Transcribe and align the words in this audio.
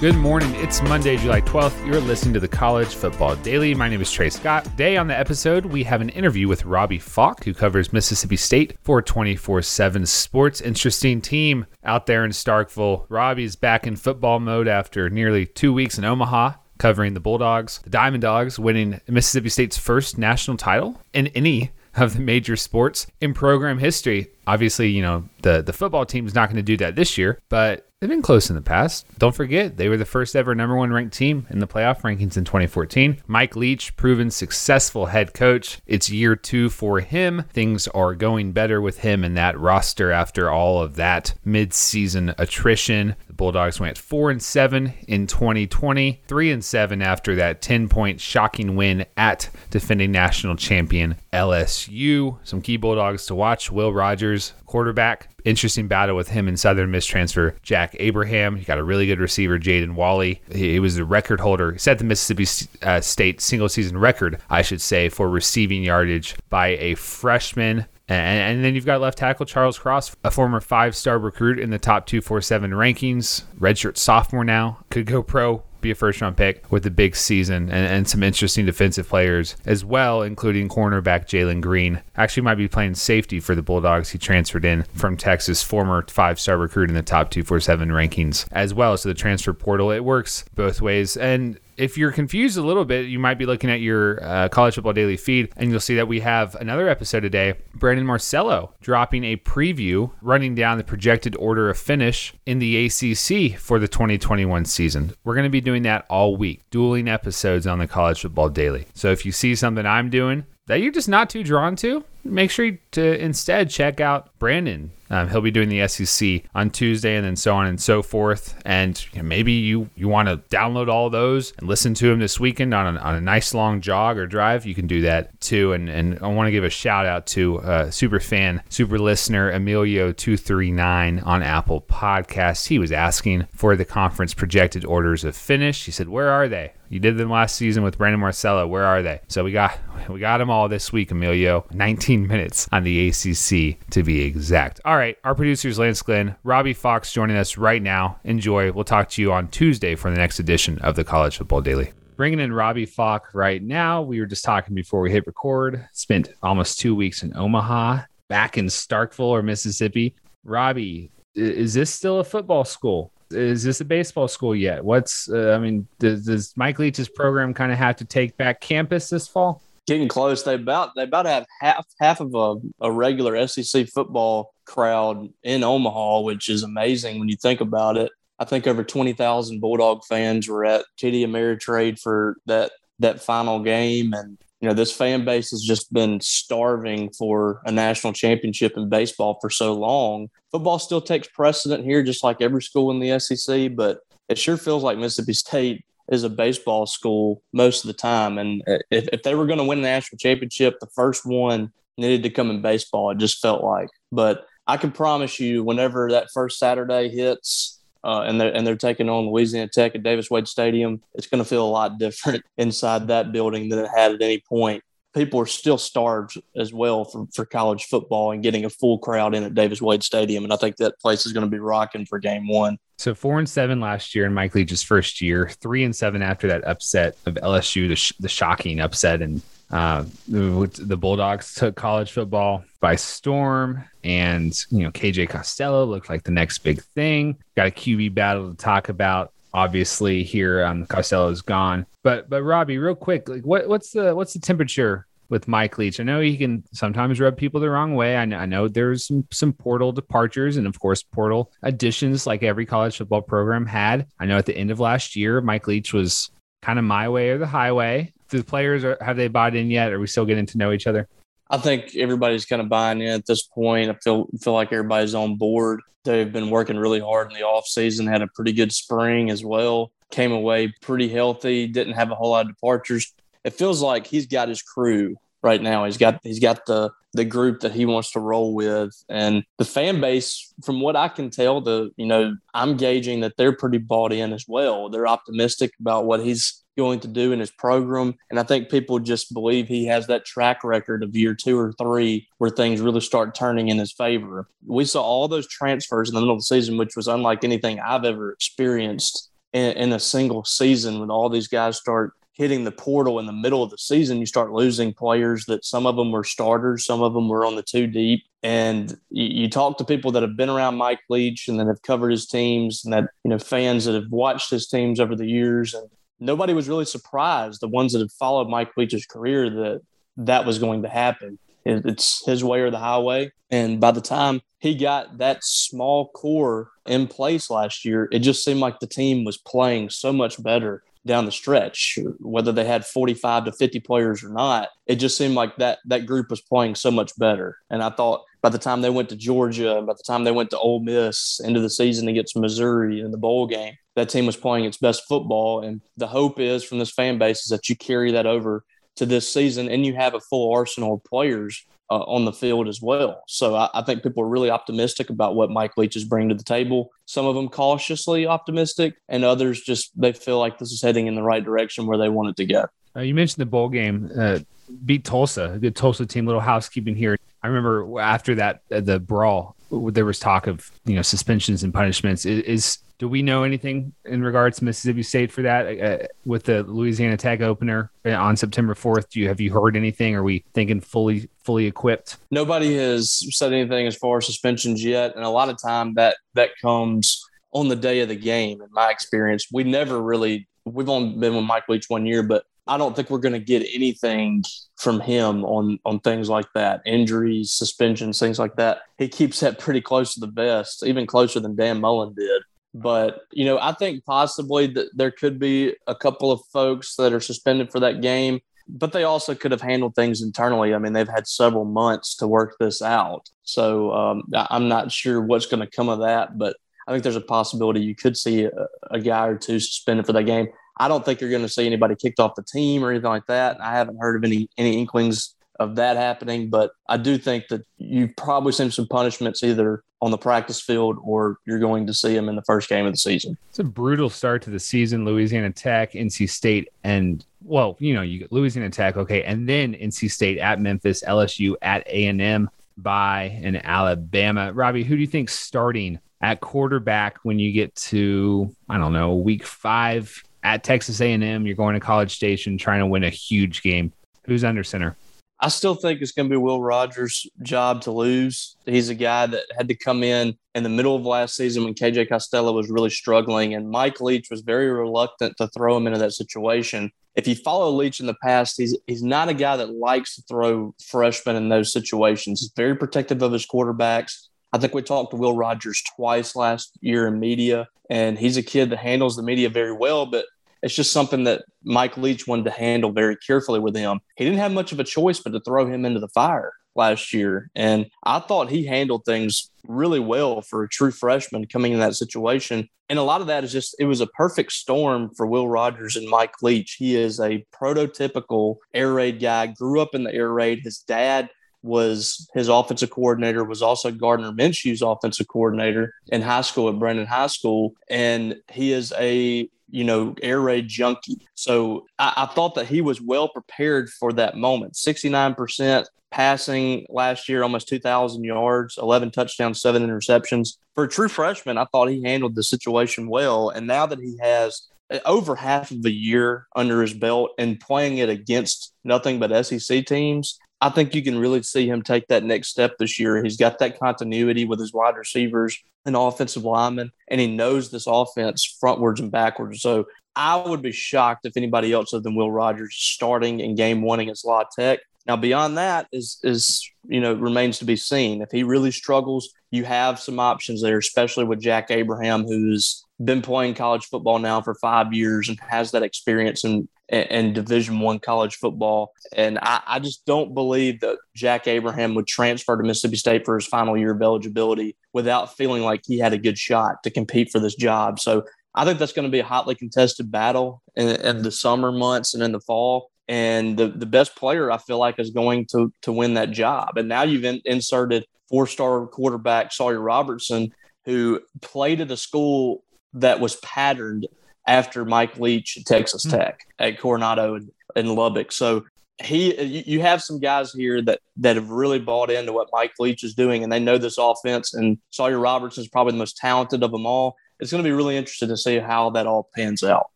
Good 0.00 0.16
morning. 0.16 0.54
It's 0.54 0.80
Monday, 0.80 1.18
July 1.18 1.42
12th. 1.42 1.86
You're 1.86 2.00
listening 2.00 2.32
to 2.32 2.40
the 2.40 2.48
College 2.48 2.94
Football 2.94 3.36
Daily. 3.36 3.74
My 3.74 3.86
name 3.86 4.00
is 4.00 4.10
Trey 4.10 4.30
Scott. 4.30 4.64
Today 4.64 4.96
on 4.96 5.08
the 5.08 5.18
episode, 5.18 5.66
we 5.66 5.84
have 5.84 6.00
an 6.00 6.08
interview 6.08 6.48
with 6.48 6.64
Robbie 6.64 6.98
Faulk, 6.98 7.44
who 7.44 7.52
covers 7.52 7.92
Mississippi 7.92 8.38
State 8.38 8.78
for 8.80 9.02
24 9.02 9.60
7 9.60 10.06
Sports. 10.06 10.62
Interesting 10.62 11.20
team 11.20 11.66
out 11.84 12.06
there 12.06 12.24
in 12.24 12.30
Starkville. 12.30 13.04
Robbie's 13.10 13.56
back 13.56 13.86
in 13.86 13.94
football 13.94 14.40
mode 14.40 14.68
after 14.68 15.10
nearly 15.10 15.44
two 15.44 15.70
weeks 15.70 15.98
in 15.98 16.06
Omaha 16.06 16.54
covering 16.78 17.12
the 17.12 17.20
Bulldogs. 17.20 17.80
The 17.84 17.90
Diamond 17.90 18.22
Dogs 18.22 18.58
winning 18.58 19.02
Mississippi 19.06 19.50
State's 19.50 19.76
first 19.76 20.16
national 20.16 20.56
title 20.56 20.98
in 21.12 21.26
any 21.26 21.72
of 21.94 22.14
the 22.14 22.20
major 22.20 22.56
sports 22.56 23.06
in 23.20 23.34
program 23.34 23.78
history. 23.78 24.30
Obviously, 24.46 24.88
you 24.88 25.02
know, 25.02 25.28
the, 25.42 25.60
the 25.60 25.74
football 25.74 26.06
team 26.06 26.26
is 26.26 26.34
not 26.34 26.48
going 26.48 26.56
to 26.56 26.62
do 26.62 26.78
that 26.78 26.96
this 26.96 27.18
year, 27.18 27.38
but 27.50 27.89
They've 28.00 28.08
been 28.08 28.22
close 28.22 28.48
in 28.48 28.56
the 28.56 28.62
past. 28.62 29.04
Don't 29.18 29.34
forget, 29.34 29.76
they 29.76 29.90
were 29.90 29.98
the 29.98 30.06
first 30.06 30.34
ever 30.34 30.54
number 30.54 30.74
one 30.74 30.90
ranked 30.90 31.14
team 31.14 31.46
in 31.50 31.58
the 31.58 31.66
playoff 31.66 32.00
rankings 32.00 32.38
in 32.38 32.46
2014. 32.46 33.20
Mike 33.26 33.54
Leach, 33.54 33.94
proven 33.94 34.30
successful 34.30 35.04
head 35.04 35.34
coach. 35.34 35.82
It's 35.86 36.08
year 36.08 36.34
two 36.34 36.70
for 36.70 37.00
him. 37.00 37.44
Things 37.52 37.88
are 37.88 38.14
going 38.14 38.52
better 38.52 38.80
with 38.80 39.00
him 39.00 39.22
and 39.22 39.36
that 39.36 39.60
roster 39.60 40.10
after 40.12 40.48
all 40.48 40.80
of 40.82 40.96
that 40.96 41.34
mid-season 41.44 42.34
attrition. 42.38 43.16
The 43.26 43.34
Bulldogs 43.34 43.78
went 43.78 43.98
four 43.98 44.30
and 44.30 44.42
seven 44.42 44.94
in 45.06 45.26
2020, 45.26 46.22
three 46.26 46.50
and 46.52 46.64
seven 46.64 47.02
after 47.02 47.34
that 47.34 47.60
10-point 47.60 48.18
shocking 48.18 48.76
win 48.76 49.04
at 49.18 49.50
defending 49.68 50.10
national 50.10 50.56
champion 50.56 51.16
LSU. 51.34 52.38
Some 52.44 52.62
key 52.62 52.78
Bulldogs 52.78 53.26
to 53.26 53.34
watch: 53.34 53.70
Will 53.70 53.92
Rogers, 53.92 54.54
quarterback. 54.64 55.28
Interesting 55.44 55.88
battle 55.88 56.16
with 56.16 56.28
him 56.28 56.48
and 56.48 56.58
Southern 56.58 56.90
Miss 56.90 57.06
transfer 57.06 57.56
Jack 57.62 57.96
Abraham. 57.98 58.56
He 58.56 58.64
got 58.64 58.78
a 58.78 58.84
really 58.84 59.06
good 59.06 59.20
receiver, 59.20 59.58
Jaden 59.58 59.94
Walley. 59.94 60.42
He, 60.52 60.72
he, 60.72 60.80
was 60.80 60.96
the 60.96 61.04
record 61.04 61.40
holder. 61.40 61.76
Set 61.78 61.98
the 61.98 62.04
Mississippi 62.04 62.46
uh, 62.82 63.00
State 63.00 63.40
single 63.40 63.68
season 63.68 63.98
record, 63.98 64.38
I 64.48 64.62
should 64.62 64.80
say, 64.80 65.08
for 65.08 65.28
receiving 65.28 65.82
yardage 65.82 66.36
by 66.48 66.68
a 66.68 66.94
freshman. 66.94 67.86
And, 68.08 68.56
and, 68.56 68.64
then 68.64 68.74
you've 68.74 68.86
got 68.86 69.00
left 69.00 69.18
tackle 69.18 69.46
Charles 69.46 69.78
Cross, 69.78 70.16
a 70.24 70.32
former 70.32 70.60
five 70.60 70.96
star 70.96 71.18
recruit 71.18 71.60
in 71.60 71.70
the 71.70 71.78
top 71.78 72.06
247 72.06 72.72
rankings, 72.72 73.44
redshirt 73.58 73.96
sophomore 73.96 74.44
now, 74.44 74.78
could 74.90 75.06
go 75.06 75.22
pro 75.22 75.62
be 75.80 75.90
a 75.90 75.94
first 75.94 76.20
round 76.20 76.36
pick 76.36 76.70
with 76.70 76.86
a 76.86 76.90
big 76.90 77.16
season 77.16 77.70
and, 77.70 77.86
and 77.86 78.08
some 78.08 78.22
interesting 78.22 78.66
defensive 78.66 79.08
players 79.08 79.56
as 79.64 79.84
well, 79.84 80.22
including 80.22 80.68
cornerback 80.68 81.26
Jalen 81.26 81.60
Green. 81.60 82.02
Actually, 82.16 82.42
might 82.42 82.56
be 82.56 82.68
playing 82.68 82.94
safety 82.94 83.40
for 83.40 83.54
the 83.54 83.62
Bulldogs. 83.62 84.10
He 84.10 84.18
transferred 84.18 84.64
in 84.64 84.84
from 84.94 85.16
Texas, 85.16 85.62
former 85.62 86.04
five 86.08 86.40
star 86.40 86.56
recruit 86.58 86.88
in 86.88 86.94
the 86.94 87.02
top 87.02 87.30
247 87.30 87.88
rankings 87.90 88.46
as 88.52 88.74
well. 88.74 88.96
So 88.96 89.08
the 89.08 89.14
transfer 89.14 89.52
portal, 89.52 89.90
it 89.90 90.04
works 90.04 90.44
both 90.54 90.80
ways. 90.80 91.16
And 91.16 91.58
if 91.76 91.96
you're 91.96 92.12
confused 92.12 92.56
a 92.56 92.62
little 92.62 92.84
bit, 92.84 93.06
you 93.06 93.18
might 93.18 93.38
be 93.38 93.46
looking 93.46 93.70
at 93.70 93.80
your 93.80 94.22
uh, 94.22 94.48
College 94.48 94.74
Football 94.74 94.92
Daily 94.92 95.16
feed 95.16 95.52
and 95.56 95.70
you'll 95.70 95.80
see 95.80 95.96
that 95.96 96.08
we 96.08 96.20
have 96.20 96.54
another 96.56 96.88
episode 96.88 97.20
today. 97.20 97.54
Brandon 97.74 98.06
Marcello 98.06 98.74
dropping 98.80 99.24
a 99.24 99.36
preview, 99.36 100.10
running 100.20 100.54
down 100.54 100.78
the 100.78 100.84
projected 100.84 101.36
order 101.36 101.70
of 101.70 101.78
finish 101.78 102.34
in 102.46 102.58
the 102.58 102.86
ACC 102.86 103.58
for 103.58 103.78
the 103.78 103.88
2021 103.88 104.64
season. 104.64 105.12
We're 105.24 105.34
going 105.34 105.44
to 105.44 105.50
be 105.50 105.60
doing 105.60 105.82
that 105.82 106.06
all 106.08 106.36
week, 106.36 106.62
dueling 106.70 107.08
episodes 107.08 107.66
on 107.66 107.78
the 107.78 107.86
College 107.86 108.20
Football 108.20 108.50
Daily. 108.50 108.86
So 108.94 109.10
if 109.10 109.24
you 109.24 109.32
see 109.32 109.54
something 109.54 109.86
I'm 109.86 110.10
doing 110.10 110.46
that 110.70 110.80
you're 110.80 110.92
just 110.92 111.08
not 111.08 111.28
too 111.28 111.42
drawn 111.42 111.74
to, 111.76 112.04
make 112.24 112.50
sure 112.50 112.78
to 112.92 113.20
instead 113.20 113.70
check 113.70 114.00
out 114.00 114.38
Brandon 114.38 114.92
um, 115.10 115.28
he'll 115.28 115.40
be 115.40 115.50
doing 115.50 115.68
the 115.68 115.86
SEC 115.88 116.44
on 116.54 116.70
Tuesday, 116.70 117.16
and 117.16 117.26
then 117.26 117.34
so 117.34 117.54
on 117.56 117.66
and 117.66 117.80
so 117.80 118.00
forth. 118.00 118.60
And 118.64 119.04
you 119.12 119.20
know, 119.20 119.28
maybe 119.28 119.52
you 119.52 119.90
you 119.96 120.08
want 120.08 120.28
to 120.28 120.36
download 120.56 120.88
all 120.88 121.10
those 121.10 121.52
and 121.58 121.68
listen 121.68 121.94
to 121.94 122.10
him 122.10 122.20
this 122.20 122.38
weekend 122.38 122.72
on 122.72 122.96
a, 122.96 123.00
on 123.00 123.16
a 123.16 123.20
nice 123.20 123.52
long 123.52 123.80
jog 123.80 124.16
or 124.16 124.26
drive. 124.26 124.64
You 124.64 124.74
can 124.74 124.86
do 124.86 125.02
that 125.02 125.38
too. 125.40 125.72
And 125.72 125.88
and 125.88 126.18
I 126.20 126.28
want 126.28 126.46
to 126.46 126.52
give 126.52 126.64
a 126.64 126.70
shout 126.70 127.06
out 127.06 127.26
to 127.28 127.58
uh, 127.58 127.90
super 127.90 128.20
fan, 128.20 128.62
super 128.68 128.98
listener 128.98 129.50
Emilio 129.50 130.12
two 130.12 130.36
three 130.36 130.70
nine 130.70 131.18
on 131.20 131.42
Apple 131.42 131.82
Podcasts. 131.82 132.68
He 132.68 132.78
was 132.78 132.92
asking 132.92 133.48
for 133.52 133.74
the 133.74 133.84
conference 133.84 134.32
projected 134.32 134.84
orders 134.84 135.24
of 135.24 135.36
finish. 135.36 135.86
He 135.86 135.90
said, 135.90 136.08
"Where 136.08 136.30
are 136.30 136.48
they?" 136.48 136.72
You 136.90 136.98
did 136.98 137.16
them 137.16 137.30
last 137.30 137.54
season 137.54 137.84
with 137.84 137.96
Brandon 137.98 138.18
Marcello. 138.18 138.66
Where 138.66 138.84
are 138.84 139.00
they? 139.00 139.20
So 139.28 139.44
we 139.44 139.52
got 139.52 139.78
we 140.08 140.18
got 140.18 140.38
them 140.38 140.50
all 140.50 140.68
this 140.68 140.92
week, 140.92 141.12
Emilio. 141.12 141.64
19 141.72 142.26
minutes 142.26 142.68
on 142.72 142.82
the 142.82 143.08
ACC 143.08 143.88
to 143.90 144.02
be 144.02 144.22
exact. 144.22 144.80
All 144.84 144.96
right, 144.96 145.16
our 145.22 145.36
producers 145.36 145.78
Lance 145.78 146.02
Glenn, 146.02 146.34
Robbie 146.42 146.74
Faulk 146.74 147.06
joining 147.06 147.36
us 147.36 147.56
right 147.56 147.80
now. 147.80 148.18
Enjoy. 148.24 148.72
We'll 148.72 148.82
talk 148.82 149.08
to 149.10 149.22
you 149.22 149.32
on 149.32 149.46
Tuesday 149.48 149.94
for 149.94 150.10
the 150.10 150.16
next 150.16 150.40
edition 150.40 150.80
of 150.80 150.96
the 150.96 151.04
College 151.04 151.38
Football 151.38 151.60
Daily. 151.60 151.92
Bringing 152.16 152.40
in 152.40 152.52
Robbie 152.52 152.86
Faulk 152.86 153.28
right 153.34 153.62
now. 153.62 154.02
We 154.02 154.18
were 154.18 154.26
just 154.26 154.44
talking 154.44 154.74
before 154.74 155.00
we 155.00 155.12
hit 155.12 155.28
record. 155.28 155.88
Spent 155.92 156.30
almost 156.42 156.80
two 156.80 156.96
weeks 156.96 157.22
in 157.22 157.36
Omaha, 157.36 158.00
back 158.26 158.58
in 158.58 158.66
Starkville 158.66 159.26
or 159.26 159.42
Mississippi. 159.44 160.16
Robbie, 160.42 161.12
is 161.36 161.72
this 161.72 161.94
still 161.94 162.18
a 162.18 162.24
football 162.24 162.64
school? 162.64 163.12
Is 163.30 163.62
this 163.62 163.80
a 163.80 163.84
baseball 163.84 164.28
school 164.28 164.54
yet? 164.54 164.84
What's 164.84 165.28
uh, 165.30 165.52
I 165.52 165.58
mean, 165.58 165.86
does, 165.98 166.24
does 166.24 166.52
Mike 166.56 166.78
Leach's 166.78 167.08
program 167.08 167.54
kind 167.54 167.72
of 167.72 167.78
have 167.78 167.96
to 167.96 168.04
take 168.04 168.36
back 168.36 168.60
campus 168.60 169.08
this 169.08 169.28
fall? 169.28 169.62
Getting 169.86 170.08
close. 170.08 170.42
They 170.42 170.54
about 170.54 170.94
they 170.94 171.04
about 171.04 171.26
have 171.26 171.46
half 171.60 171.86
half 172.00 172.20
of 172.20 172.34
a, 172.34 172.56
a 172.80 172.92
regular 172.92 173.46
SEC 173.46 173.88
football 173.88 174.54
crowd 174.64 175.28
in 175.42 175.64
Omaha, 175.64 176.20
which 176.20 176.48
is 176.48 176.62
amazing 176.62 177.18
when 177.18 177.28
you 177.28 177.36
think 177.36 177.60
about 177.60 177.96
it. 177.96 178.12
I 178.38 178.44
think 178.44 178.66
over 178.66 178.84
twenty 178.84 179.12
thousand 179.12 179.60
Bulldog 179.60 180.04
fans 180.04 180.48
were 180.48 180.64
at 180.64 180.84
TD 180.98 181.24
Ameritrade 181.24 182.00
for 182.00 182.36
that 182.46 182.72
that 183.00 183.22
final 183.22 183.60
game, 183.62 184.12
and 184.12 184.38
you 184.60 184.68
know 184.68 184.74
this 184.74 184.92
fan 184.92 185.24
base 185.24 185.50
has 185.50 185.62
just 185.62 185.92
been 185.92 186.20
starving 186.20 187.10
for 187.10 187.62
a 187.64 187.72
national 187.72 188.12
championship 188.12 188.76
in 188.76 188.88
baseball 188.88 189.38
for 189.40 189.48
so 189.48 189.72
long. 189.72 190.28
Football 190.50 190.78
still 190.78 191.00
takes 191.00 191.28
precedent 191.28 191.84
here 191.84 192.02
just 192.02 192.22
like 192.22 192.40
every 192.40 192.62
school 192.62 192.90
in 192.90 193.00
the 193.00 193.18
sec 193.18 193.74
but 193.74 194.00
it 194.28 194.38
sure 194.38 194.56
feels 194.56 194.82
like 194.82 194.98
mississippi 194.98 195.32
state 195.32 195.84
is 196.12 196.24
a 196.24 196.28
baseball 196.28 196.86
school 196.86 197.42
most 197.52 197.84
of 197.84 197.88
the 197.88 197.94
time. 197.94 198.36
And 198.36 198.62
if, 198.90 199.08
if 199.12 199.22
they 199.22 199.34
were 199.34 199.46
going 199.46 199.58
to 199.58 199.64
win 199.64 199.80
the 199.80 199.88
national 199.88 200.18
championship 200.18 200.78
the 200.80 200.88
first 200.94 201.24
one 201.24 201.72
needed 201.96 202.22
to 202.22 202.30
come 202.30 202.50
in 202.50 202.62
baseball 202.62 203.10
it 203.10 203.18
just 203.18 203.40
felt 203.40 203.64
like. 203.64 203.88
But 204.12 204.46
i 204.66 204.76
can 204.76 204.92
promise 204.92 205.40
you 205.40 205.64
whenever 205.64 206.10
that 206.10 206.28
first 206.32 206.58
saturday 206.58 207.08
hits 207.08 207.79
uh, 208.04 208.22
and 208.26 208.40
they're 208.40 208.54
and 208.54 208.66
they're 208.66 208.76
taking 208.76 209.08
on 209.08 209.28
Louisiana 209.28 209.68
Tech 209.68 209.94
at 209.94 210.02
Davis 210.02 210.30
Wade 210.30 210.48
Stadium. 210.48 211.02
It's 211.14 211.26
going 211.26 211.42
to 211.42 211.48
feel 211.48 211.64
a 211.64 211.68
lot 211.68 211.98
different 211.98 212.44
inside 212.58 213.08
that 213.08 213.32
building 213.32 213.68
than 213.68 213.80
it 213.80 213.90
had 213.94 214.12
at 214.12 214.22
any 214.22 214.42
point. 214.48 214.82
People 215.12 215.40
are 215.40 215.46
still 215.46 215.76
starved 215.76 216.40
as 216.56 216.72
well 216.72 217.04
for, 217.04 217.26
for 217.34 217.44
college 217.44 217.86
football 217.86 218.30
and 218.30 218.44
getting 218.44 218.64
a 218.64 218.70
full 218.70 218.98
crowd 218.98 219.34
in 219.34 219.42
at 219.42 219.54
Davis 219.54 219.82
Wade 219.82 220.04
Stadium, 220.04 220.44
and 220.44 220.52
I 220.52 220.56
think 220.56 220.76
that 220.76 221.00
place 221.00 221.26
is 221.26 221.32
going 221.32 221.44
to 221.44 221.50
be 221.50 221.58
rocking 221.58 222.06
for 222.06 222.18
Game 222.20 222.46
One. 222.46 222.78
So 222.98 223.14
four 223.14 223.38
and 223.38 223.48
seven 223.48 223.80
last 223.80 224.14
year 224.14 224.26
in 224.26 224.34
Mike 224.34 224.54
Leach's 224.54 224.82
first 224.82 225.20
year, 225.20 225.50
three 225.60 225.84
and 225.84 225.96
seven 225.96 226.22
after 226.22 226.46
that 226.48 226.64
upset 226.66 227.16
of 227.26 227.34
LSU, 227.34 227.88
the, 227.88 227.96
sh- 227.96 228.12
the 228.20 228.28
shocking 228.28 228.78
upset, 228.78 229.20
and 229.20 229.42
uh, 229.70 230.04
the 230.26 230.96
Bulldogs 231.00 231.54
took 231.54 231.76
college 231.76 232.10
football 232.10 232.64
by 232.80 232.96
storm, 232.96 233.84
and 234.02 234.52
you 234.70 234.80
know 234.80 234.90
KJ 234.90 235.28
Costello 235.28 235.84
looked 235.84 236.08
like 236.08 236.24
the 236.24 236.32
next 236.32 236.58
big 236.58 236.82
thing. 236.82 237.36
Got 237.56 237.68
a 237.68 237.70
QB 237.70 238.14
battle 238.14 238.50
to 238.50 238.56
talk 238.56 238.88
about. 238.88 239.32
Obviously, 239.52 240.22
here 240.22 240.64
um, 240.64 240.86
Costello's 240.86 241.42
gone, 241.42 241.86
but 242.02 242.28
but 242.28 242.42
Robbie, 242.42 242.78
real 242.78 242.94
quick, 242.94 243.28
like 243.28 243.44
what 243.44 243.68
what's 243.68 243.92
the 243.92 244.14
what's 244.14 244.32
the 244.32 244.40
temperature 244.40 245.06
with 245.28 245.46
Mike 245.46 245.78
Leach? 245.78 246.00
I 246.00 246.04
know 246.04 246.20
he 246.20 246.36
can 246.36 246.64
sometimes 246.72 247.20
rub 247.20 247.36
people 247.36 247.60
the 247.60 247.70
wrong 247.70 247.94
way. 247.94 248.16
I 248.16 248.24
know, 248.24 248.38
I 248.38 248.46
know 248.46 248.66
there's 248.66 249.06
some 249.06 249.26
some 249.30 249.52
portal 249.52 249.92
departures 249.92 250.56
and 250.56 250.66
of 250.66 250.78
course 250.80 251.02
portal 251.02 251.52
additions, 251.62 252.26
like 252.26 252.42
every 252.42 252.66
college 252.66 252.96
football 252.96 253.22
program 253.22 253.66
had. 253.66 254.06
I 254.18 254.26
know 254.26 254.36
at 254.36 254.46
the 254.46 254.56
end 254.56 254.72
of 254.72 254.80
last 254.80 255.14
year, 255.14 255.40
Mike 255.40 255.68
Leach 255.68 255.92
was 255.92 256.30
kind 256.62 256.78
of 256.78 256.84
my 256.84 257.08
way 257.08 257.30
or 257.30 257.38
the 257.38 257.46
highway. 257.46 258.12
Do 258.28 258.38
the 258.38 258.44
players 258.44 258.84
are, 258.84 258.96
have 259.00 259.16
they 259.16 259.28
bought 259.28 259.56
in 259.56 259.70
yet? 259.70 259.92
Are 259.92 260.00
we 260.00 260.06
still 260.06 260.24
getting 260.24 260.46
to 260.46 260.58
know 260.58 260.72
each 260.72 260.86
other? 260.86 261.08
I 261.48 261.58
think 261.58 261.96
everybody's 261.96 262.44
kind 262.44 262.62
of 262.62 262.68
buying 262.68 263.00
in 263.00 263.08
at 263.08 263.26
this 263.26 263.42
point. 263.42 263.90
I 263.90 263.94
feel 263.94 264.28
feel 264.40 264.52
like 264.52 264.72
everybody's 264.72 265.14
on 265.14 265.36
board. 265.36 265.80
They've 266.04 266.32
been 266.32 266.48
working 266.48 266.76
really 266.76 267.00
hard 267.00 267.30
in 267.30 267.36
the 267.36 267.44
off 267.44 267.66
season, 267.66 268.06
had 268.06 268.22
a 268.22 268.28
pretty 268.28 268.52
good 268.52 268.72
spring 268.72 269.30
as 269.30 269.44
well. 269.44 269.90
Came 270.10 270.32
away 270.32 270.72
pretty 270.80 271.08
healthy, 271.08 271.66
didn't 271.66 271.94
have 271.94 272.10
a 272.10 272.14
whole 272.14 272.30
lot 272.30 272.46
of 272.46 272.52
departures. 272.54 273.12
It 273.44 273.54
feels 273.54 273.82
like 273.82 274.06
he's 274.06 274.26
got 274.26 274.48
his 274.48 274.62
crew 274.62 275.16
right 275.42 275.60
now. 275.62 275.84
He's 275.84 275.96
got 275.96 276.20
he's 276.22 276.40
got 276.40 276.66
the 276.66 276.90
the 277.12 277.24
group 277.24 277.60
that 277.60 277.72
he 277.72 277.86
wants 277.86 278.12
to 278.12 278.20
roll 278.20 278.54
with, 278.54 278.92
and 279.08 279.44
the 279.58 279.64
fan 279.64 280.00
base. 280.00 280.52
From 280.64 280.80
what 280.80 280.96
I 280.96 281.08
can 281.08 281.30
tell, 281.30 281.60
the 281.60 281.90
you 281.96 282.06
know 282.06 282.36
I'm 282.54 282.76
gauging 282.76 283.20
that 283.20 283.36
they're 283.36 283.56
pretty 283.56 283.78
bought 283.78 284.12
in 284.12 284.32
as 284.32 284.44
well. 284.46 284.88
They're 284.88 285.08
optimistic 285.08 285.72
about 285.80 286.06
what 286.06 286.20
he's 286.20 286.62
going 286.78 287.00
to 287.00 287.08
do 287.08 287.32
in 287.32 287.40
his 287.40 287.50
program, 287.50 288.14
and 288.30 288.38
I 288.38 288.42
think 288.42 288.70
people 288.70 288.98
just 288.98 289.34
believe 289.34 289.66
he 289.66 289.86
has 289.86 290.06
that 290.06 290.24
track 290.24 290.62
record 290.64 291.02
of 291.02 291.16
year 291.16 291.34
two 291.34 291.58
or 291.58 291.72
three 291.72 292.28
where 292.38 292.50
things 292.50 292.80
really 292.80 293.00
start 293.00 293.34
turning 293.34 293.68
in 293.68 293.78
his 293.78 293.92
favor. 293.92 294.48
We 294.66 294.84
saw 294.84 295.02
all 295.02 295.28
those 295.28 295.48
transfers 295.48 296.08
in 296.08 296.14
the 296.14 296.20
middle 296.20 296.34
of 296.34 296.40
the 296.40 296.44
season, 296.44 296.78
which 296.78 296.96
was 296.96 297.08
unlike 297.08 297.44
anything 297.44 297.80
I've 297.80 298.04
ever 298.04 298.32
experienced 298.32 299.30
in, 299.52 299.72
in 299.72 299.92
a 299.92 299.98
single 299.98 300.44
season 300.44 301.00
when 301.00 301.10
all 301.10 301.28
these 301.28 301.48
guys 301.48 301.76
start 301.76 302.12
hitting 302.40 302.64
the 302.64 302.72
portal 302.72 303.18
in 303.18 303.26
the 303.26 303.34
middle 303.34 303.62
of 303.62 303.68
the 303.68 303.76
season, 303.76 304.18
you 304.18 304.24
start 304.24 304.50
losing 304.50 304.94
players 304.94 305.44
that 305.44 305.62
some 305.62 305.84
of 305.84 305.94
them 305.94 306.10
were 306.10 306.24
starters, 306.24 306.86
some 306.86 307.02
of 307.02 307.12
them 307.12 307.28
were 307.28 307.44
on 307.44 307.54
the 307.54 307.62
two 307.62 307.86
deep. 307.86 308.24
And 308.42 308.98
you, 309.10 309.42
you, 309.42 309.50
talk 309.50 309.76
to 309.76 309.84
people 309.84 310.10
that 310.12 310.22
have 310.22 310.38
been 310.38 310.48
around 310.48 310.76
Mike 310.76 311.00
Leach 311.10 311.48
and 311.48 311.60
that 311.60 311.66
have 311.66 311.82
covered 311.82 312.08
his 312.08 312.26
teams 312.26 312.82
and 312.82 312.94
that, 312.94 313.10
you 313.24 313.28
know, 313.28 313.38
fans 313.38 313.84
that 313.84 313.92
have 313.92 314.10
watched 314.10 314.48
his 314.48 314.66
teams 314.68 315.00
over 315.00 315.14
the 315.14 315.26
years. 315.26 315.74
And 315.74 315.90
nobody 316.18 316.54
was 316.54 316.66
really 316.66 316.86
surprised, 316.86 317.60
the 317.60 317.68
ones 317.68 317.92
that 317.92 317.98
have 317.98 318.12
followed 318.12 318.48
Mike 318.48 318.70
Leach's 318.74 319.04
career, 319.04 319.50
that 319.50 319.82
that 320.16 320.46
was 320.46 320.58
going 320.58 320.80
to 320.84 320.88
happen. 320.88 321.38
It's 321.66 322.24
his 322.24 322.42
way 322.42 322.60
or 322.62 322.70
the 322.70 322.78
highway. 322.78 323.32
And 323.50 323.80
by 323.80 323.90
the 323.90 324.00
time 324.00 324.40
he 324.60 324.74
got 324.74 325.18
that 325.18 325.44
small 325.44 326.08
core 326.08 326.70
in 326.86 327.06
place 327.06 327.50
last 327.50 327.84
year, 327.84 328.08
it 328.10 328.20
just 328.20 328.42
seemed 328.42 328.60
like 328.60 328.80
the 328.80 328.86
team 328.86 329.24
was 329.26 329.36
playing 329.36 329.90
so 329.90 330.10
much 330.10 330.42
better 330.42 330.82
down 331.06 331.24
the 331.24 331.32
stretch, 331.32 331.98
whether 332.18 332.52
they 332.52 332.64
had 332.64 332.84
45 332.84 333.46
to 333.46 333.52
50 333.52 333.80
players 333.80 334.22
or 334.22 334.30
not. 334.30 334.68
It 334.86 334.96
just 334.96 335.16
seemed 335.16 335.34
like 335.34 335.56
that 335.56 335.78
that 335.86 336.06
group 336.06 336.30
was 336.30 336.40
playing 336.40 336.74
so 336.74 336.90
much 336.90 337.12
better. 337.18 337.56
And 337.70 337.82
I 337.82 337.90
thought 337.90 338.24
by 338.42 338.50
the 338.50 338.58
time 338.58 338.80
they 338.80 338.90
went 338.90 339.08
to 339.10 339.16
Georgia, 339.16 339.82
by 339.82 339.94
the 339.94 340.02
time 340.06 340.24
they 340.24 340.32
went 340.32 340.50
to 340.50 340.58
Ole 340.58 340.80
Miss 340.80 341.40
into 341.42 341.60
the 341.60 341.70
season 341.70 342.08
against 342.08 342.36
Missouri 342.36 343.00
in 343.00 343.10
the 343.10 343.18
bowl 343.18 343.46
game, 343.46 343.74
that 343.96 344.08
team 344.08 344.26
was 344.26 344.36
playing 344.36 344.64
its 344.64 344.76
best 344.76 345.04
football. 345.08 345.62
And 345.62 345.80
the 345.96 346.06
hope 346.06 346.38
is 346.38 346.64
from 346.64 346.78
this 346.78 346.92
fan 346.92 347.18
base 347.18 347.40
is 347.40 347.48
that 347.48 347.68
you 347.68 347.76
carry 347.76 348.12
that 348.12 348.26
over 348.26 348.64
to 348.96 349.06
this 349.06 349.32
season 349.32 349.68
and 349.68 349.86
you 349.86 349.94
have 349.94 350.14
a 350.14 350.20
full 350.20 350.52
arsenal 350.52 350.94
of 350.94 351.04
players 351.04 351.64
uh, 351.90 352.04
on 352.06 352.24
the 352.24 352.32
field 352.32 352.68
as 352.68 352.80
well. 352.80 353.22
So 353.26 353.56
I, 353.56 353.68
I, 353.74 353.82
think 353.82 354.02
people 354.02 354.22
are 354.22 354.28
really 354.28 354.50
optimistic 354.50 355.10
about 355.10 355.34
what 355.34 355.50
Mike 355.50 355.76
Leach 355.76 355.96
is 355.96 356.04
bringing 356.04 356.28
to 356.28 356.34
the 356.36 356.44
table. 356.44 356.90
Some 357.06 357.26
of 357.26 357.34
them 357.34 357.48
cautiously 357.48 358.26
optimistic, 358.26 358.94
and 359.08 359.24
others 359.24 359.60
just 359.60 359.90
they 360.00 360.12
feel 360.12 360.38
like 360.38 360.58
this 360.58 360.70
is 360.70 360.80
heading 360.80 361.08
in 361.08 361.16
the 361.16 361.22
right 361.22 361.44
direction 361.44 361.86
where 361.86 361.98
they 361.98 362.08
want 362.08 362.30
it 362.30 362.36
to 362.36 362.46
go. 362.46 362.66
Uh, 362.94 363.00
you 363.00 363.14
mentioned 363.14 363.40
the 363.40 363.46
bowl 363.46 363.68
game, 363.68 364.10
uh, 364.16 364.38
beat 364.84 365.04
Tulsa, 365.04 365.58
good 365.60 365.74
Tulsa 365.74 366.06
team. 366.06 366.26
Little 366.26 366.40
housekeeping 366.40 366.94
here. 366.94 367.16
I 367.42 367.48
remember 367.48 368.00
after 368.00 368.36
that 368.36 368.62
uh, 368.70 368.80
the 368.80 369.00
brawl, 369.00 369.56
there 369.70 370.04
was 370.04 370.18
talk 370.18 370.46
of 370.46 370.70
you 370.84 370.94
know 370.94 371.02
suspensions 371.02 371.62
and 371.62 371.72
punishments. 371.72 372.24
Is, 372.24 372.42
is 372.42 372.78
do 372.98 373.08
we 373.08 373.22
know 373.22 373.44
anything 373.44 373.94
in 374.04 374.22
regards 374.22 374.58
to 374.58 374.64
Mississippi 374.64 375.02
State 375.02 375.32
for 375.32 375.40
that 375.42 375.80
uh, 375.80 376.06
with 376.26 376.44
the 376.44 376.62
Louisiana 376.64 377.16
Tech 377.16 377.40
opener 377.40 377.90
uh, 378.04 378.10
on 378.10 378.36
September 378.36 378.74
4th? 378.74 379.08
Do 379.08 379.20
you 379.20 379.28
have 379.28 379.40
you 379.40 379.52
heard 379.52 379.74
anything? 379.76 380.14
Are 380.14 380.22
we 380.22 380.44
thinking 380.52 380.80
fully 380.80 381.30
fully 381.42 381.66
equipped? 381.66 382.18
Nobody 382.30 382.76
has 382.76 383.26
said 383.36 383.52
anything 383.52 383.86
as 383.86 383.96
far 383.96 384.18
as 384.18 384.26
suspensions 384.26 384.84
yet, 384.84 385.16
and 385.16 385.24
a 385.24 385.30
lot 385.30 385.48
of 385.48 385.56
time 385.60 385.94
that 385.94 386.16
that 386.34 386.50
comes 386.60 387.24
on 387.52 387.68
the 387.68 387.76
day 387.76 388.00
of 388.00 388.08
the 388.08 388.16
game. 388.16 388.60
In 388.60 388.68
my 388.70 388.90
experience, 388.90 389.46
we 389.50 389.64
never 389.64 390.00
really 390.02 390.46
we've 390.64 390.88
only 390.88 391.18
been 391.18 391.34
with 391.34 391.44
Mike 391.44 391.64
Leach 391.68 391.86
one 391.88 392.06
year, 392.06 392.22
but 392.22 392.44
I 392.66 392.78
don't 392.78 392.94
think 392.94 393.10
we're 393.10 393.18
going 393.18 393.32
to 393.32 393.38
get 393.38 393.66
anything 393.72 394.44
from 394.76 395.00
him 395.00 395.44
on 395.44 395.78
on 395.84 396.00
things 396.00 396.28
like 396.28 396.46
that, 396.54 396.82
injuries, 396.86 397.52
suspensions, 397.52 398.18
things 398.18 398.38
like 398.38 398.56
that. 398.56 398.82
He 398.98 399.08
keeps 399.08 399.40
that 399.40 399.58
pretty 399.58 399.80
close 399.80 400.14
to 400.14 400.20
the 400.20 400.26
vest, 400.26 400.84
even 400.86 401.06
closer 401.06 401.40
than 401.40 401.56
Dan 401.56 401.80
Mullen 401.80 402.14
did. 402.14 402.42
But, 402.72 403.22
you 403.32 403.44
know, 403.44 403.58
I 403.58 403.72
think 403.72 404.04
possibly 404.04 404.68
that 404.68 404.90
there 404.94 405.10
could 405.10 405.38
be 405.38 405.74
a 405.86 405.94
couple 405.94 406.30
of 406.30 406.40
folks 406.52 406.94
that 406.96 407.12
are 407.12 407.20
suspended 407.20 407.72
for 407.72 407.80
that 407.80 408.00
game, 408.00 408.40
but 408.68 408.92
they 408.92 409.02
also 409.02 409.34
could 409.34 409.50
have 409.50 409.60
handled 409.60 409.96
things 409.96 410.22
internally. 410.22 410.72
I 410.72 410.78
mean, 410.78 410.92
they've 410.92 411.08
had 411.08 411.26
several 411.26 411.64
months 411.64 412.14
to 412.16 412.28
work 412.28 412.56
this 412.60 412.80
out. 412.80 413.28
So 413.42 413.92
um, 413.92 414.22
I'm 414.34 414.68
not 414.68 414.92
sure 414.92 415.20
what's 415.20 415.46
going 415.46 415.60
to 415.60 415.66
come 415.66 415.88
of 415.88 416.00
that, 416.00 416.38
but 416.38 416.56
I 416.86 416.92
think 416.92 417.02
there's 417.02 417.16
a 417.16 417.20
possibility 417.20 417.80
you 417.80 417.96
could 417.96 418.16
see 418.16 418.44
a, 418.44 418.50
a 418.90 419.00
guy 419.00 419.26
or 419.26 419.36
two 419.36 419.58
suspended 419.58 420.06
for 420.06 420.12
that 420.12 420.24
game. 420.24 420.48
I 420.80 420.88
don't 420.88 421.04
think 421.04 421.20
you're 421.20 421.30
going 421.30 421.42
to 421.42 421.48
see 421.48 421.66
anybody 421.66 421.94
kicked 421.94 422.18
off 422.18 422.34
the 422.34 422.42
team 422.42 422.82
or 422.82 422.90
anything 422.90 423.10
like 423.10 423.26
that. 423.26 423.60
I 423.60 423.72
haven't 423.72 423.98
heard 423.98 424.16
of 424.16 424.24
any 424.24 424.48
any 424.56 424.78
inklings 424.78 425.34
of 425.58 425.76
that 425.76 425.98
happening, 425.98 426.48
but 426.48 426.72
I 426.88 426.96
do 426.96 427.18
think 427.18 427.48
that 427.48 427.66
you've 427.76 428.16
probably 428.16 428.52
seen 428.52 428.70
some 428.70 428.88
punishments 428.88 429.42
either 429.42 429.84
on 430.00 430.10
the 430.10 430.16
practice 430.16 430.58
field 430.58 430.96
or 431.02 431.36
you're 431.44 431.58
going 431.58 431.86
to 431.86 431.92
see 431.92 432.14
them 432.14 432.30
in 432.30 432.34
the 432.34 432.42
first 432.42 432.70
game 432.70 432.86
of 432.86 432.94
the 432.94 432.96
season. 432.96 433.36
It's 433.50 433.58
a 433.58 433.64
brutal 433.64 434.08
start 434.08 434.40
to 434.42 434.50
the 434.50 434.58
season. 434.58 435.04
Louisiana 435.04 435.50
Tech, 435.50 435.92
NC 435.92 436.30
State, 436.30 436.70
and 436.82 437.22
well, 437.44 437.76
you 437.78 437.92
know, 437.92 438.00
you 438.00 438.26
Louisiana 438.30 438.70
Tech, 438.70 438.96
okay, 438.96 439.22
and 439.24 439.46
then 439.46 439.74
NC 439.74 440.10
State 440.10 440.38
at 440.38 440.60
Memphis, 440.60 441.04
LSU 441.06 441.56
at 441.60 441.86
A&M 441.88 442.48
by 442.78 443.24
an 443.42 443.56
Alabama. 443.56 444.50
Robbie, 444.54 444.84
who 444.84 444.94
do 444.96 445.02
you 445.02 445.06
think 445.06 445.28
starting 445.28 445.98
at 446.22 446.40
quarterback 446.40 447.18
when 447.22 447.38
you 447.38 447.52
get 447.52 447.74
to 447.74 448.54
I 448.70 448.78
don't 448.78 448.94
know 448.94 449.14
week 449.16 449.44
five 449.44 450.22
at 450.42 450.64
Texas 450.64 451.00
A&M? 451.00 451.46
You're 451.46 451.56
going 451.56 451.74
to 451.74 451.80
College 451.80 452.14
Station 452.14 452.58
trying 452.58 452.80
to 452.80 452.86
win 452.86 453.04
a 453.04 453.10
huge 453.10 453.62
game. 453.62 453.92
Who's 454.26 454.44
under 454.44 454.64
center? 454.64 454.96
I 455.42 455.48
still 455.48 455.74
think 455.74 456.02
it's 456.02 456.12
going 456.12 456.28
to 456.28 456.32
be 456.32 456.36
Will 456.36 456.60
Rogers' 456.60 457.26
job 457.42 457.80
to 457.82 457.90
lose. 457.90 458.56
He's 458.66 458.90
a 458.90 458.94
guy 458.94 459.24
that 459.26 459.44
had 459.56 459.68
to 459.68 459.74
come 459.74 460.02
in 460.02 460.34
in 460.54 460.62
the 460.62 460.68
middle 460.68 460.94
of 460.94 461.06
last 461.06 461.34
season 461.34 461.64
when 461.64 461.72
KJ 461.72 462.10
Costello 462.10 462.52
was 462.52 462.68
really 462.68 462.90
struggling, 462.90 463.54
and 463.54 463.70
Mike 463.70 464.02
Leach 464.02 464.28
was 464.30 464.42
very 464.42 464.70
reluctant 464.70 465.36
to 465.38 465.48
throw 465.48 465.78
him 465.78 465.86
into 465.86 465.98
that 465.98 466.12
situation. 466.12 466.90
If 467.16 467.26
you 467.26 467.34
follow 467.34 467.70
Leach 467.70 468.00
in 468.00 468.06
the 468.06 468.16
past, 468.22 468.56
he's 468.58 468.76
he's 468.86 469.02
not 469.02 469.30
a 469.30 469.34
guy 469.34 469.56
that 469.56 469.74
likes 469.74 470.16
to 470.16 470.22
throw 470.28 470.74
freshmen 470.86 471.36
in 471.36 471.48
those 471.48 471.72
situations. 471.72 472.40
He's 472.40 472.52
very 472.54 472.76
protective 472.76 473.22
of 473.22 473.32
his 473.32 473.46
quarterbacks. 473.46 474.28
I 474.52 474.58
think 474.58 474.74
we 474.74 474.82
talked 474.82 475.12
to 475.12 475.16
Will 475.16 475.36
Rogers 475.36 475.82
twice 475.96 476.34
last 476.34 476.72
year 476.80 477.06
in 477.06 477.20
media, 477.20 477.68
and 477.88 478.18
he's 478.18 478.36
a 478.36 478.42
kid 478.42 478.70
that 478.70 478.78
handles 478.78 479.16
the 479.16 479.22
media 479.22 479.48
very 479.48 479.72
well, 479.72 480.06
but 480.06 480.26
it's 480.62 480.74
just 480.74 480.92
something 480.92 481.24
that 481.24 481.44
Mike 481.62 481.96
Leach 481.96 482.26
wanted 482.26 482.44
to 482.44 482.50
handle 482.50 482.92
very 482.92 483.16
carefully 483.16 483.60
with 483.60 483.76
him. 483.76 484.00
He 484.16 484.24
didn't 484.24 484.40
have 484.40 484.52
much 484.52 484.72
of 484.72 484.80
a 484.80 484.84
choice 484.84 485.20
but 485.20 485.32
to 485.32 485.40
throw 485.40 485.66
him 485.66 485.84
into 485.84 486.00
the 486.00 486.08
fire 486.08 486.52
last 486.74 487.12
year. 487.12 487.50
And 487.54 487.86
I 488.04 488.20
thought 488.20 488.50
he 488.50 488.66
handled 488.66 489.04
things 489.04 489.50
really 489.66 490.00
well 490.00 490.42
for 490.42 490.62
a 490.62 490.68
true 490.68 490.90
freshman 490.90 491.46
coming 491.46 491.72
in 491.72 491.80
that 491.80 491.94
situation. 491.94 492.68
And 492.88 492.98
a 492.98 493.02
lot 493.02 493.20
of 493.20 493.28
that 493.28 493.44
is 493.44 493.52
just, 493.52 493.74
it 493.78 493.84
was 493.84 494.00
a 494.00 494.06
perfect 494.08 494.52
storm 494.52 495.10
for 495.16 495.26
Will 495.26 495.48
Rogers 495.48 495.96
and 495.96 496.08
Mike 496.08 496.42
Leach. 496.42 496.76
He 496.78 496.96
is 496.96 497.20
a 497.20 497.44
prototypical 497.54 498.56
air 498.74 498.92
raid 498.92 499.20
guy, 499.20 499.46
grew 499.46 499.80
up 499.80 499.94
in 499.94 500.04
the 500.04 500.14
air 500.14 500.32
raid. 500.32 500.60
His 500.62 500.78
dad 500.78 501.30
was 501.62 502.28
his 502.34 502.48
offensive 502.48 502.90
coordinator, 502.90 503.44
was 503.44 503.62
also 503.62 503.90
Gardner 503.90 504.32
Minshew's 504.32 504.82
offensive 504.82 505.28
coordinator 505.28 505.94
in 506.08 506.22
high 506.22 506.40
school 506.40 506.68
at 506.68 506.78
Brandon 506.78 507.06
High 507.06 507.26
School. 507.26 507.74
And 507.88 508.36
he 508.50 508.72
is 508.72 508.92
a 508.98 509.48
you 509.72 509.84
know, 509.84 510.14
air 510.22 510.40
raid 510.40 510.68
junkie. 510.68 511.26
So 511.34 511.86
I, 511.98 512.12
I 512.16 512.26
thought 512.26 512.54
that 512.56 512.66
he 512.66 512.80
was 512.80 513.00
well 513.00 513.28
prepared 513.28 513.88
for 513.88 514.12
that 514.14 514.36
moment. 514.36 514.74
69% 514.74 515.86
passing 516.10 516.86
last 516.88 517.28
year, 517.28 517.42
almost 517.42 517.68
2,000 517.68 518.24
yards, 518.24 518.78
11 518.78 519.12
touchdowns, 519.12 519.60
seven 519.60 519.86
interceptions. 519.86 520.56
For 520.74 520.84
a 520.84 520.88
true 520.88 521.08
freshman, 521.08 521.58
I 521.58 521.66
thought 521.66 521.88
he 521.88 522.02
handled 522.02 522.34
the 522.34 522.42
situation 522.42 523.08
well. 523.08 523.50
And 523.50 523.66
now 523.66 523.86
that 523.86 524.00
he 524.00 524.16
has 524.20 524.68
uh, 524.90 524.98
over 525.04 525.36
half 525.36 525.70
of 525.70 525.84
a 525.84 525.90
year 525.90 526.46
under 526.56 526.82
his 526.82 526.94
belt 526.94 527.30
and 527.38 527.60
playing 527.60 527.98
it 527.98 528.08
against 528.08 528.72
nothing 528.82 529.18
but 529.20 529.46
SEC 529.46 529.86
teams, 529.86 530.38
I 530.60 530.68
think 530.68 530.94
you 530.94 531.02
can 531.02 531.18
really 531.18 531.42
see 531.42 531.66
him 531.66 531.82
take 531.82 532.06
that 532.08 532.24
next 532.24 532.48
step 532.48 532.76
this 532.78 533.00
year. 533.00 533.22
He's 533.22 533.38
got 533.38 533.58
that 533.58 533.78
continuity 533.78 534.44
with 534.44 534.60
his 534.60 534.72
wide 534.72 534.96
receivers 534.96 535.58
and 535.86 535.96
offensive 535.96 536.44
linemen, 536.44 536.92
and 537.08 537.20
he 537.20 537.26
knows 537.26 537.70
this 537.70 537.86
offense 537.86 538.58
frontwards 538.62 539.00
and 539.00 539.10
backwards. 539.10 539.62
So 539.62 539.86
I 540.14 540.36
would 540.36 540.60
be 540.60 540.72
shocked 540.72 541.24
if 541.24 541.36
anybody 541.36 541.72
else 541.72 541.94
other 541.94 542.02
than 542.02 542.14
Will 542.14 542.30
Rogers 542.30 542.74
starting 542.76 543.40
in 543.40 543.54
game 543.54 543.80
one 543.80 544.00
against 544.00 544.26
La 544.26 544.44
Tech. 544.44 544.80
Now, 545.06 545.16
beyond 545.16 545.56
that 545.56 545.86
is 545.92 546.18
is 546.22 546.68
you 546.86 547.00
know 547.00 547.14
remains 547.14 547.58
to 547.60 547.64
be 547.64 547.76
seen. 547.76 548.20
If 548.20 548.30
he 548.30 548.42
really 548.42 548.70
struggles, 548.70 549.32
you 549.50 549.64
have 549.64 549.98
some 549.98 550.20
options 550.20 550.62
there, 550.62 550.78
especially 550.78 551.24
with 551.24 551.40
Jack 551.40 551.70
Abraham, 551.70 552.24
who's 552.24 552.84
been 553.02 553.22
playing 553.22 553.54
college 553.54 553.86
football 553.86 554.18
now 554.18 554.42
for 554.42 554.54
five 554.54 554.92
years 554.92 555.28
and 555.28 555.40
has 555.40 555.70
that 555.70 555.82
experience 555.82 556.44
and 556.44 556.68
and, 556.90 557.10
and 557.10 557.34
Division 557.34 557.80
One 557.80 557.98
college 557.98 558.36
football. 558.36 558.92
And 559.14 559.38
I, 559.40 559.62
I 559.66 559.78
just 559.78 560.04
don't 560.04 560.34
believe 560.34 560.80
that 560.80 560.98
Jack 561.16 561.46
Abraham 561.46 561.94
would 561.94 562.06
transfer 562.06 562.56
to 562.56 562.62
Mississippi 562.62 562.96
State 562.96 563.24
for 563.24 563.36
his 563.36 563.46
final 563.46 563.76
year 563.76 563.92
of 563.92 564.02
eligibility 564.02 564.76
without 564.92 565.36
feeling 565.36 565.62
like 565.62 565.82
he 565.86 565.98
had 565.98 566.12
a 566.12 566.18
good 566.18 566.36
shot 566.36 566.82
to 566.82 566.90
compete 566.90 567.30
for 567.30 567.38
this 567.38 567.54
job. 567.54 567.98
So 567.98 568.24
I 568.54 568.64
think 568.64 568.78
that's 568.78 568.92
going 568.92 569.06
to 569.06 569.12
be 569.12 569.20
a 569.20 569.24
hotly 569.24 569.54
contested 569.54 570.10
battle 570.10 570.62
in, 570.76 570.88
in 570.88 571.22
the 571.22 571.30
summer 571.30 571.72
months 571.72 572.14
and 572.14 572.22
in 572.22 572.32
the 572.32 572.40
fall 572.40 572.90
and 573.10 573.56
the, 573.56 573.66
the 573.66 573.86
best 573.86 574.14
player 574.14 574.52
I 574.52 574.58
feel 574.58 574.78
like 574.78 575.00
is 575.00 575.10
going 575.10 575.46
to 575.46 575.72
to 575.82 575.92
win 575.92 576.14
that 576.14 576.30
job. 576.30 576.78
And 576.78 576.88
now 576.88 577.02
you've 577.02 577.24
in, 577.24 577.40
inserted 577.44 578.06
four 578.28 578.46
star 578.46 578.86
quarterback 578.86 579.52
Sawyer 579.52 579.80
Robertson, 579.80 580.52
who 580.84 581.20
played 581.42 581.80
at 581.80 581.90
a 581.90 581.96
school 581.96 582.62
that 582.94 583.18
was 583.18 583.34
patterned 583.36 584.06
after 584.46 584.84
Mike 584.84 585.18
Leach 585.18 585.56
at 585.56 585.66
Texas 585.66 586.06
mm-hmm. 586.06 586.18
Tech 586.18 586.40
at 586.58 586.78
Coronado 586.78 587.34
and, 587.34 587.50
and 587.76 587.94
Lubbock. 587.94 588.32
So 588.32 588.64
he 589.02 589.40
you 589.42 589.80
have 589.80 590.02
some 590.02 590.18
guys 590.18 590.52
here 590.52 590.82
that 590.82 591.00
that 591.16 591.36
have 591.36 591.50
really 591.50 591.78
bought 591.78 592.10
into 592.10 592.32
what 592.32 592.48
Mike 592.52 592.72
Leach 592.78 593.02
is 593.02 593.14
doing 593.14 593.42
and 593.42 593.50
they 593.50 593.58
know 593.58 593.78
this 593.78 593.96
offense 593.98 594.52
and 594.52 594.78
Sawyer 594.90 595.18
Robertson 595.18 595.62
is 595.62 595.68
probably 595.68 595.92
the 595.92 595.98
most 595.98 596.16
talented 596.16 596.62
of 596.62 596.70
them 596.70 596.86
all. 596.86 597.16
It's 597.38 597.50
going 597.50 597.64
to 597.64 597.68
be 597.68 597.72
really 597.72 597.96
interesting 597.96 598.28
to 598.28 598.36
see 598.36 598.58
how 598.58 598.90
that 598.90 599.06
all 599.06 599.30
pans 599.34 599.62
out. 599.62 599.86